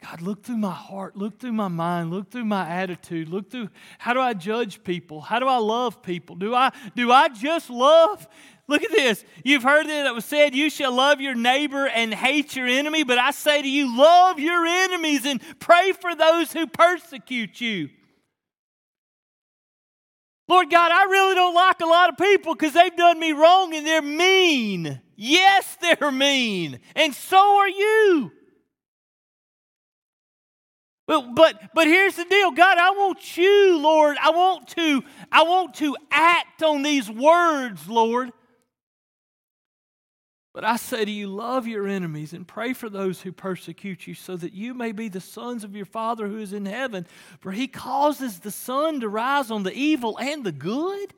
God, 0.02 0.20
look 0.20 0.42
through 0.42 0.58
my 0.58 0.72
heart, 0.72 1.16
look 1.16 1.38
through 1.38 1.52
my 1.52 1.68
mind, 1.68 2.10
look 2.10 2.30
through 2.30 2.44
my 2.44 2.68
attitude, 2.68 3.28
look 3.28 3.50
through 3.50 3.70
how 3.98 4.12
do 4.12 4.20
I 4.20 4.34
judge 4.34 4.84
people? 4.84 5.20
How 5.22 5.38
do 5.38 5.48
I 5.48 5.56
love 5.56 6.02
people? 6.02 6.36
Do 6.36 6.54
I 6.54 6.72
do 6.94 7.10
I 7.10 7.28
just 7.28 7.70
love? 7.70 8.26
Look 8.66 8.82
at 8.82 8.90
this. 8.90 9.24
You've 9.44 9.62
heard 9.62 9.86
that 9.88 10.06
it 10.06 10.14
was 10.14 10.24
said, 10.24 10.54
You 10.54 10.70
shall 10.70 10.92
love 10.92 11.20
your 11.20 11.34
neighbor 11.34 11.86
and 11.86 12.12
hate 12.14 12.56
your 12.56 12.66
enemy. 12.66 13.04
But 13.04 13.18
I 13.18 13.30
say 13.30 13.60
to 13.60 13.68
you, 13.68 13.96
love 13.96 14.38
your 14.38 14.64
enemies 14.64 15.26
and 15.26 15.40
pray 15.58 15.92
for 15.92 16.14
those 16.14 16.52
who 16.52 16.66
persecute 16.66 17.60
you. 17.60 17.90
Lord 20.48 20.70
God, 20.70 20.92
I 20.92 21.04
really 21.04 21.34
don't 21.34 21.54
like 21.54 21.80
a 21.80 21.86
lot 21.86 22.10
of 22.10 22.18
people 22.18 22.54
because 22.54 22.74
they've 22.74 22.94
done 22.94 23.18
me 23.18 23.32
wrong 23.32 23.74
and 23.74 23.86
they're 23.86 24.02
mean. 24.02 25.00
Yes, 25.16 25.76
they're 25.80 26.12
mean. 26.12 26.80
And 26.94 27.14
so 27.14 27.38
are 27.38 27.68
you. 27.68 28.32
But, 31.06 31.34
but, 31.34 31.60
but 31.74 31.86
here's 31.86 32.16
the 32.16 32.24
deal. 32.24 32.50
God 32.50 32.78
i 32.78 32.90
want 32.90 33.36
you 33.36 33.78
lord. 33.78 34.16
I 34.22 34.30
want 34.30 34.68
to 34.68 35.02
i 35.30 35.42
want 35.42 35.74
to 35.74 35.96
act 36.10 36.62
on 36.62 36.82
these 36.82 37.10
words 37.10 37.88
lord. 37.88 38.32
But 40.54 40.62
I 40.62 40.76
say 40.76 41.04
to 41.04 41.10
you, 41.10 41.26
love 41.26 41.66
your 41.66 41.88
enemies 41.88 42.32
and 42.32 42.46
pray 42.46 42.74
for 42.74 42.88
those 42.88 43.20
who 43.20 43.32
persecute 43.32 44.06
you, 44.06 44.14
so 44.14 44.36
that 44.36 44.52
you 44.52 44.72
may 44.72 44.92
be 44.92 45.08
the 45.08 45.20
sons 45.20 45.64
of 45.64 45.74
your 45.74 45.84
Father 45.84 46.28
who 46.28 46.38
is 46.38 46.52
in 46.52 46.64
heaven. 46.64 47.08
For 47.40 47.50
he 47.50 47.66
causes 47.66 48.38
the 48.38 48.52
sun 48.52 49.00
to 49.00 49.08
rise 49.08 49.50
on 49.50 49.64
the 49.64 49.74
evil 49.74 50.16
and 50.16 50.44
the 50.44 50.52
good 50.52 51.12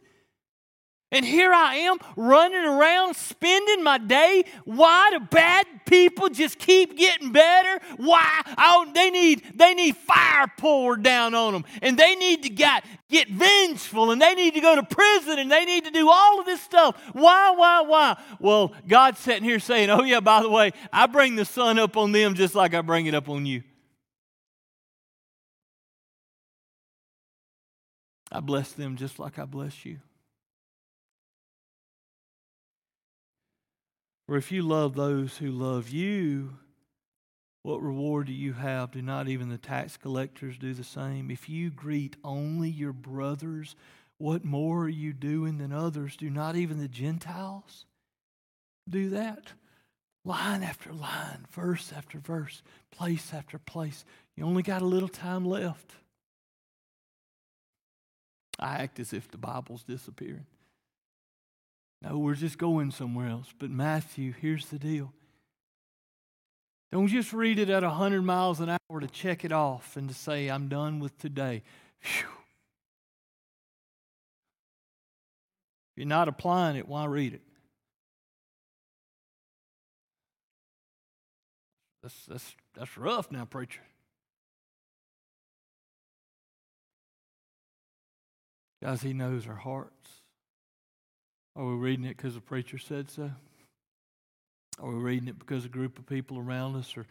and 1.13 1.25
here 1.25 1.53
I 1.53 1.77
am 1.77 1.99
running 2.17 2.65
around 2.65 3.15
spending 3.15 3.85
my 3.85 3.97
day. 3.99 4.45
Why 4.65 5.11
do 5.13 5.21
bad 5.21 5.65
people 5.87 6.29
just 6.29 6.59
keep 6.59 6.97
getting 6.99 7.31
better? 7.31 7.81
Why? 7.97 8.43
Oh, 8.59 8.91
they 8.93 9.11
need 9.11 9.43
they 9.55 9.75
need 9.75 9.97
fire 9.97 10.47
poured 10.59 11.05
down 11.05 11.35
on 11.35 11.53
them, 11.53 11.65
and 11.81 11.97
they 11.97 12.17
need 12.17 12.43
to 12.43 12.49
get 12.49 12.85
get 13.09 13.29
vengeful, 13.29 14.11
and 14.11 14.21
they 14.21 14.35
need 14.35 14.55
to 14.55 14.61
go 14.61 14.75
to 14.75 14.83
prison, 14.83 15.39
and 15.39 15.51
they 15.51 15.65
need 15.65 15.85
to 15.85 15.93
do 15.93 16.11
all 16.11 16.41
of 16.41 16.47
this 16.47 16.61
stuff. 16.61 17.01
Why? 17.13 17.53
Why? 17.53 17.83
Why? 17.83 18.21
Well, 18.41 18.75
God's 18.89 19.21
sitting 19.21 19.45
here 19.45 19.61
saying, 19.61 19.91
"Oh 19.91 20.03
yeah, 20.03 20.21
by 20.21 20.43
the 20.43 20.51
way, 20.51 20.73
I 20.93 21.07
bring 21.07 21.37
the 21.37 21.45
sun 21.45 21.79
up 21.79 21.97
on 21.97 22.11
them 22.11 22.35
just 22.35 22.57
like 22.57 22.75
I 22.75 22.81
bring 22.81 23.07
it 23.07 23.15
up 23.15 23.29
on 23.29 23.47
you." 23.47 23.63
I 28.33 28.41
bless 28.41 28.73
them 28.73 28.97
just 28.97 29.21
like 29.21 29.39
I 29.39 29.45
bless 29.45 29.85
you. 29.85 30.01
For 34.27 34.37
if 34.37 34.51
you 34.51 34.63
love 34.63 34.95
those 34.95 35.37
who 35.37 35.51
love 35.53 35.89
you, 35.89 36.59
what 37.63 37.83
reward 37.83 38.27
do 38.27 38.33
you 38.33 38.55
have? 38.55 38.91
Do 38.91 39.03
not 39.03 39.29
even 39.29 39.49
the 39.49 39.59
tax 39.59 39.97
collectors 39.97 40.59
do 40.59 40.75
the 40.75 40.85
same? 40.85 41.31
If 41.31 41.49
you 41.49 41.71
greet 41.71 42.17
only 42.25 42.69
your 42.69 42.93
brothers, 42.93 43.77
what 44.19 44.45
more 44.45 44.85
are 44.85 44.89
you 44.89 45.13
doing 45.13 45.59
than 45.59 45.73
others? 45.73 46.17
Do 46.17 46.29
not 46.29 46.57
even 46.57 46.79
the 46.79 46.89
Gentiles 46.89 47.87
do 48.89 49.11
that? 49.11 49.53
Line 50.25 50.65
after 50.65 50.93
line, 50.93 51.47
verse 51.53 51.93
after 51.97 52.19
verse, 52.19 52.63
place 52.91 53.33
after 53.33 53.59
place. 53.59 54.05
You 54.35 54.45
only 54.45 54.63
got 54.65 54.83
a 54.83 54.87
little 54.87 55.09
time 55.09 55.45
left. 55.45 55.93
I 58.59 58.77
act 58.77 58.99
as 58.99 59.13
if 59.13 59.31
the 59.31 59.39
Bible's 59.39 59.85
disappearing. 59.85 60.47
No, 62.03 62.19
we're 62.19 62.35
just 62.35 62.59
going 62.59 62.91
somewhere 62.91 63.29
else. 63.29 63.53
But 63.59 63.71
Matthew, 63.71 64.33
here's 64.33 64.67
the 64.67 64.79
deal. 64.79 65.13
Don't 66.93 67.09
just 67.09 67.33
read 67.33 67.59
it 67.59 67.69
at 67.69 67.83
100 67.83 68.23
miles 68.23 68.61
an 68.61 68.71
hour 68.71 69.01
to 69.01 69.09
check 69.09 69.45
it 69.45 69.53
off 69.53 69.97
and 69.97 70.09
to 70.09 70.15
say, 70.15 70.49
I'm 70.49 70.69
done 70.69 71.01
with 71.01 71.19
today. 71.19 71.63
Whew. 72.01 72.29
If 75.93 76.01
you're 76.01 76.07
not 76.07 76.29
applying 76.29 76.77
it, 76.77 76.87
why 76.87 77.07
read 77.07 77.35
it? 77.35 77.43
That's, 82.03 82.25
that's, 82.27 82.57
that's 82.75 82.97
rough 82.97 83.33
now, 83.33 83.47
preacher. 83.47 83.81
Guys, 88.81 89.03
he 89.03 89.13
knows 89.13 89.49
our 89.49 89.57
hearts. 89.57 90.16
Are 91.57 91.65
we 91.65 91.75
reading 91.75 92.05
it 92.05 92.17
because 92.17 92.35
the 92.35 92.41
preacher 92.41 92.77
said 92.77 93.11
so? 93.11 93.31
Are 94.79 94.91
we 94.91 94.97
reading 94.97 95.29
it 95.29 95.39
because 95.39 95.65
a 95.65 95.71
group 95.71 95.99
of 95.99 96.07
people 96.07 96.39
around 96.39 96.77
us 96.77 96.95
are 96.99 97.07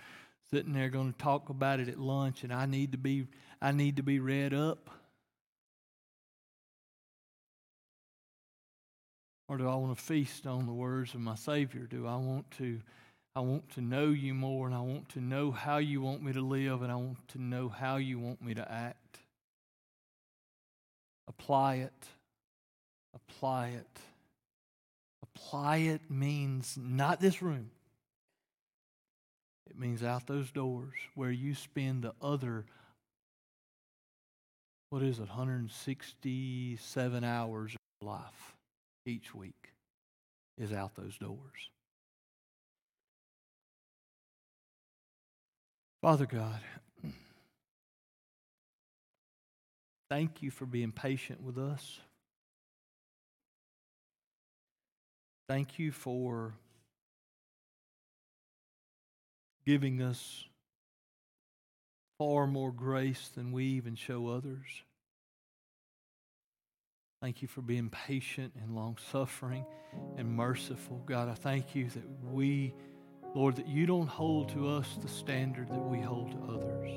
sitting 0.52 0.74
there 0.74 0.90
going 0.90 1.12
to 1.12 1.18
talk 1.18 1.50
about 1.50 1.80
it 1.80 1.90
at 1.90 2.00
lunch 2.00 2.44
and 2.44 2.54
I 2.54 2.68
need 2.68 2.92
to 2.92 2.98
be 2.98 3.26
I 3.60 3.72
need 3.72 3.96
to 3.98 4.04
be 4.04 4.20
read 4.20 4.54
up? 4.54 4.92
Or 9.50 9.58
do 9.58 9.68
I 9.68 9.76
want 9.76 9.98
to 9.98 10.04
feast 10.04 10.46
on 10.46 10.68
the 10.68 10.74
words 10.74 11.16
of 11.16 11.22
my 11.22 11.36
Savior? 11.36 11.88
Do 11.90 12.06
I 12.06 12.16
want 12.16 12.50
to 12.58 12.80
I 13.36 13.40
want 13.40 13.68
to 13.72 13.82
know 13.82 14.10
you 14.10 14.36
more 14.36 14.68
and 14.68 14.76
I 14.76 14.80
want 14.82 15.10
to 15.10 15.22
know 15.22 15.52
how 15.52 15.78
you 15.78 16.02
want 16.02 16.22
me 16.22 16.34
to 16.34 16.42
live 16.42 16.84
and 16.84 16.92
I 16.92 16.96
want 16.96 17.28
to 17.30 17.42
know 17.42 17.68
how 17.68 17.98
you 17.98 18.20
want 18.20 18.44
me 18.44 18.54
to 18.54 18.72
act. 18.72 19.20
Apply 21.28 21.76
it. 21.78 22.08
Apply 23.14 23.70
it. 23.70 24.00
Apply 25.36 25.78
it 25.78 26.02
means 26.10 26.78
not 26.80 27.19
this 27.19 27.41
room. 27.41 27.71
It 29.69 29.78
means 29.78 30.04
out 30.04 30.28
those 30.28 30.52
doors 30.52 30.93
where 31.15 31.32
you 31.32 31.56
spend 31.56 32.04
the 32.04 32.13
other, 32.21 32.65
what 34.89 35.02
is 35.02 35.17
it, 35.19 35.28
167 35.28 37.24
hours 37.24 37.71
of 37.74 37.78
your 38.02 38.12
life 38.12 38.56
each 39.06 39.34
week 39.34 39.74
is 40.58 40.71
out 40.71 40.95
those 40.95 41.17
doors. 41.17 41.69
Father 46.02 46.26
God, 46.28 46.60
thank 50.10 50.43
you 50.43 50.52
for 50.52 50.65
being 50.65 50.91
patient 50.91 51.41
with 51.41 51.58
us. 51.58 52.00
Thank 55.48 55.78
you 55.78 55.92
for 55.92 56.54
giving 59.66 60.02
us 60.02 60.46
far 62.18 62.48
more 62.48 62.72
grace 62.72 63.30
than 63.36 63.52
we 63.52 63.66
even 63.66 63.96
show 63.96 64.28
others. 64.28 64.66
Thank 67.22 67.42
you 67.42 67.48
for 67.48 67.62
being 67.62 67.90
patient 67.90 68.54
and 68.62 68.76
long 68.76 68.98
suffering 69.12 69.66
and 70.18 70.30
merciful. 70.30 71.02
God, 71.06 71.30
I 71.30 71.34
thank 71.34 71.76
you 71.76 71.90
that 71.90 72.04
we, 72.24 72.74
Lord, 73.34 73.56
that 73.56 73.68
you 73.68 73.86
don't 73.86 74.08
hold 74.08 74.50
to 74.50 74.68
us 74.68 74.98
the 75.02 75.08
standard 75.08 75.70
that 75.70 75.74
we 75.76 76.00
hold 76.00 76.32
to 76.32 76.38
others. 76.54 76.90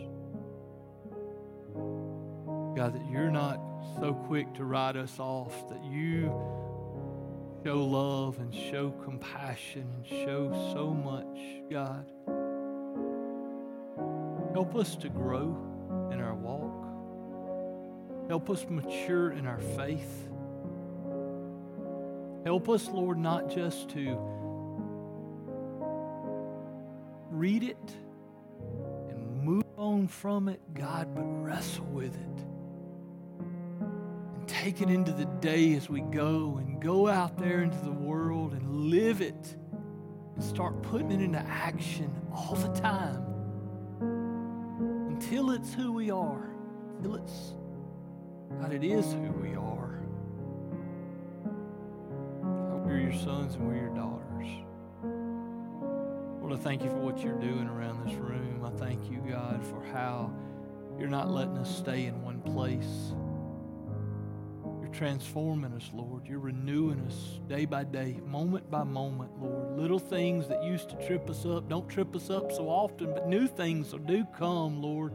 God, 2.76 2.94
that 2.94 3.10
you're 3.10 3.30
not 3.30 3.60
so 4.00 4.14
quick 4.14 4.54
to 4.54 4.64
write 4.64 4.96
us 4.96 5.18
off, 5.18 5.68
that 5.68 5.84
you 5.84 6.32
show 7.64 7.84
love 7.84 8.38
and 8.38 8.54
show 8.54 8.90
compassion 9.04 9.86
and 9.96 10.06
show 10.06 10.50
so 10.72 10.90
much, 10.90 11.38
God. 11.70 12.04
Help 14.52 14.76
us 14.76 14.96
to 14.96 15.08
grow 15.08 15.56
in 16.12 16.20
our 16.20 16.34
walk. 16.34 16.86
Help 18.28 18.50
us 18.50 18.66
mature 18.68 19.32
in 19.32 19.46
our 19.46 19.58
faith. 19.58 20.28
Help 22.44 22.68
us, 22.68 22.88
Lord, 22.88 23.18
not 23.18 23.50
just 23.50 23.88
to 23.90 24.18
read 27.30 27.62
it 27.62 27.94
and 29.08 29.42
move 29.42 29.64
on 29.76 30.06
from 30.06 30.48
it, 30.48 30.60
God, 30.74 31.14
but 31.14 31.22
wrestle 31.22 31.86
with 31.86 32.14
it 32.14 32.57
take 34.62 34.80
it 34.80 34.90
into 34.90 35.12
the 35.12 35.24
day 35.24 35.74
as 35.74 35.88
we 35.88 36.00
go 36.00 36.56
and 36.58 36.82
go 36.82 37.06
out 37.06 37.38
there 37.38 37.62
into 37.62 37.78
the 37.78 37.92
world 37.92 38.52
and 38.52 38.90
live 38.90 39.20
it 39.20 39.56
and 40.34 40.42
start 40.42 40.82
putting 40.82 41.12
it 41.12 41.20
into 41.20 41.38
action 41.38 42.12
all 42.34 42.56
the 42.56 42.80
time 42.80 43.24
until 45.10 45.52
it's 45.52 45.72
who 45.74 45.92
we 45.92 46.10
are, 46.10 46.50
until 46.96 47.14
it's, 47.14 47.54
God, 48.60 48.72
it 48.72 48.82
is 48.82 49.12
who 49.12 49.30
we 49.30 49.54
are. 49.54 50.02
We're 52.84 52.98
your 52.98 53.12
sons 53.12 53.54
and 53.54 53.68
we're 53.68 53.76
your 53.76 53.94
daughters. 53.94 54.48
Lord, 56.40 56.52
I 56.52 56.56
thank 56.56 56.82
you 56.82 56.90
for 56.90 56.96
what 56.96 57.22
you're 57.22 57.38
doing 57.38 57.68
around 57.68 58.04
this 58.04 58.16
room. 58.16 58.64
I 58.64 58.70
thank 58.70 59.08
you, 59.08 59.18
God, 59.30 59.64
for 59.64 59.84
how 59.92 60.32
you're 60.98 61.08
not 61.08 61.30
letting 61.30 61.58
us 61.58 61.76
stay 61.76 62.06
in 62.06 62.22
one 62.22 62.40
place 62.40 63.12
transforming 64.98 65.72
us, 65.74 65.88
Lord. 65.94 66.26
You're 66.26 66.40
renewing 66.40 66.98
us 67.06 67.38
day 67.46 67.66
by 67.66 67.84
day, 67.84 68.18
moment 68.26 68.68
by 68.68 68.82
moment, 68.82 69.30
Lord. 69.40 69.78
Little 69.78 70.00
things 70.00 70.48
that 70.48 70.64
used 70.64 70.88
to 70.88 70.96
trip 71.06 71.30
us 71.30 71.46
up 71.46 71.68
don't 71.68 71.88
trip 71.88 72.16
us 72.16 72.30
up 72.30 72.50
so 72.50 72.68
often, 72.68 73.14
but 73.14 73.28
new 73.28 73.46
things 73.46 73.94
do 74.06 74.26
come, 74.36 74.82
Lord. 74.82 75.12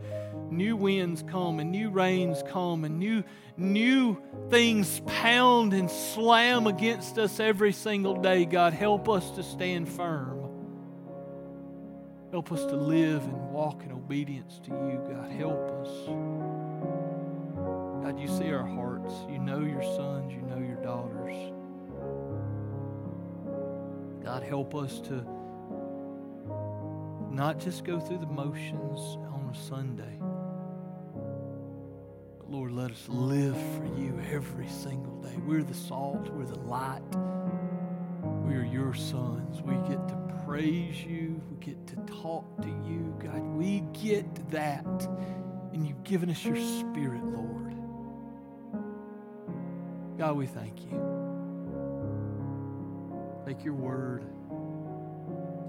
New 0.49 0.77
winds 0.77 1.21
come 1.27 1.59
and 1.59 1.69
new 1.69 1.89
rains 1.89 2.41
come 2.47 2.85
and 2.85 2.97
new 2.97 3.25
new 3.57 4.17
things 4.49 5.01
pound 5.05 5.73
and 5.73 5.91
slam 5.91 6.65
against 6.65 7.17
us 7.17 7.41
every 7.41 7.73
single 7.73 8.15
day. 8.15 8.45
God, 8.45 8.71
help 8.71 9.09
us 9.09 9.31
to 9.31 9.43
stand 9.43 9.89
firm. 9.89 10.49
Help 12.31 12.53
us 12.53 12.63
to 12.67 12.77
live 12.77 13.21
and 13.21 13.51
walk 13.51 13.83
in 13.83 13.91
obedience 13.91 14.61
to 14.63 14.71
you, 14.71 15.01
God. 15.13 15.29
Help 15.29 15.69
us. 15.71 16.72
God, 18.03 18.19
you 18.19 18.27
see 18.27 18.51
our 18.51 18.65
hearts. 18.65 19.13
You 19.29 19.39
know 19.39 19.61
your 19.61 19.81
sons. 19.81 20.33
You 20.33 20.41
know 20.41 20.57
your 20.57 20.75
daughters. 20.83 21.53
God, 24.21 24.43
help 24.43 24.75
us 24.75 24.99
to 25.01 25.25
not 27.31 27.59
just 27.59 27.85
go 27.85 28.01
through 28.01 28.17
the 28.17 28.27
motions 28.27 28.99
on 29.31 29.49
a 29.49 29.57
Sunday. 29.57 30.19
But 32.39 32.51
Lord, 32.51 32.73
let 32.73 32.91
us 32.91 33.07
live 33.07 33.55
for 33.77 33.85
you 33.97 34.19
every 34.33 34.67
single 34.67 35.15
day. 35.21 35.37
We're 35.47 35.63
the 35.63 35.73
salt, 35.73 36.29
we're 36.33 36.43
the 36.43 36.59
light. 36.59 37.01
We 38.45 38.55
are 38.55 38.65
your 38.65 38.93
sons. 38.93 39.61
We 39.61 39.75
get 39.87 40.09
to 40.09 40.43
praise 40.45 41.01
you, 41.01 41.41
we 41.49 41.65
get 41.65 41.87
to 41.87 41.95
talk 42.21 42.61
to 42.63 42.67
you. 42.67 43.15
God, 43.17 43.41
we 43.41 43.79
get 43.93 44.51
that. 44.51 44.85
And 45.71 45.87
you've 45.87 46.03
given 46.03 46.29
us 46.29 46.43
your 46.43 46.57
spirit, 46.57 47.23
Lord. 47.23 47.62
God, 50.17 50.35
we 50.37 50.45
thank 50.45 50.81
you. 50.81 51.23
Take 53.45 53.63
your 53.65 53.73
word. 53.73 54.23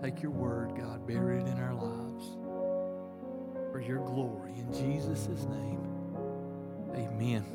Take 0.02 0.22
your 0.22 0.32
word, 0.32 0.76
God, 0.76 1.06
bury 1.06 1.40
it 1.40 1.46
in 1.46 1.58
our 1.58 1.74
lives 1.74 2.26
for 3.72 3.80
your 3.80 4.04
glory. 4.04 4.52
In 4.58 4.70
Jesus' 4.72 5.26
name, 5.46 5.80
amen. 6.94 7.54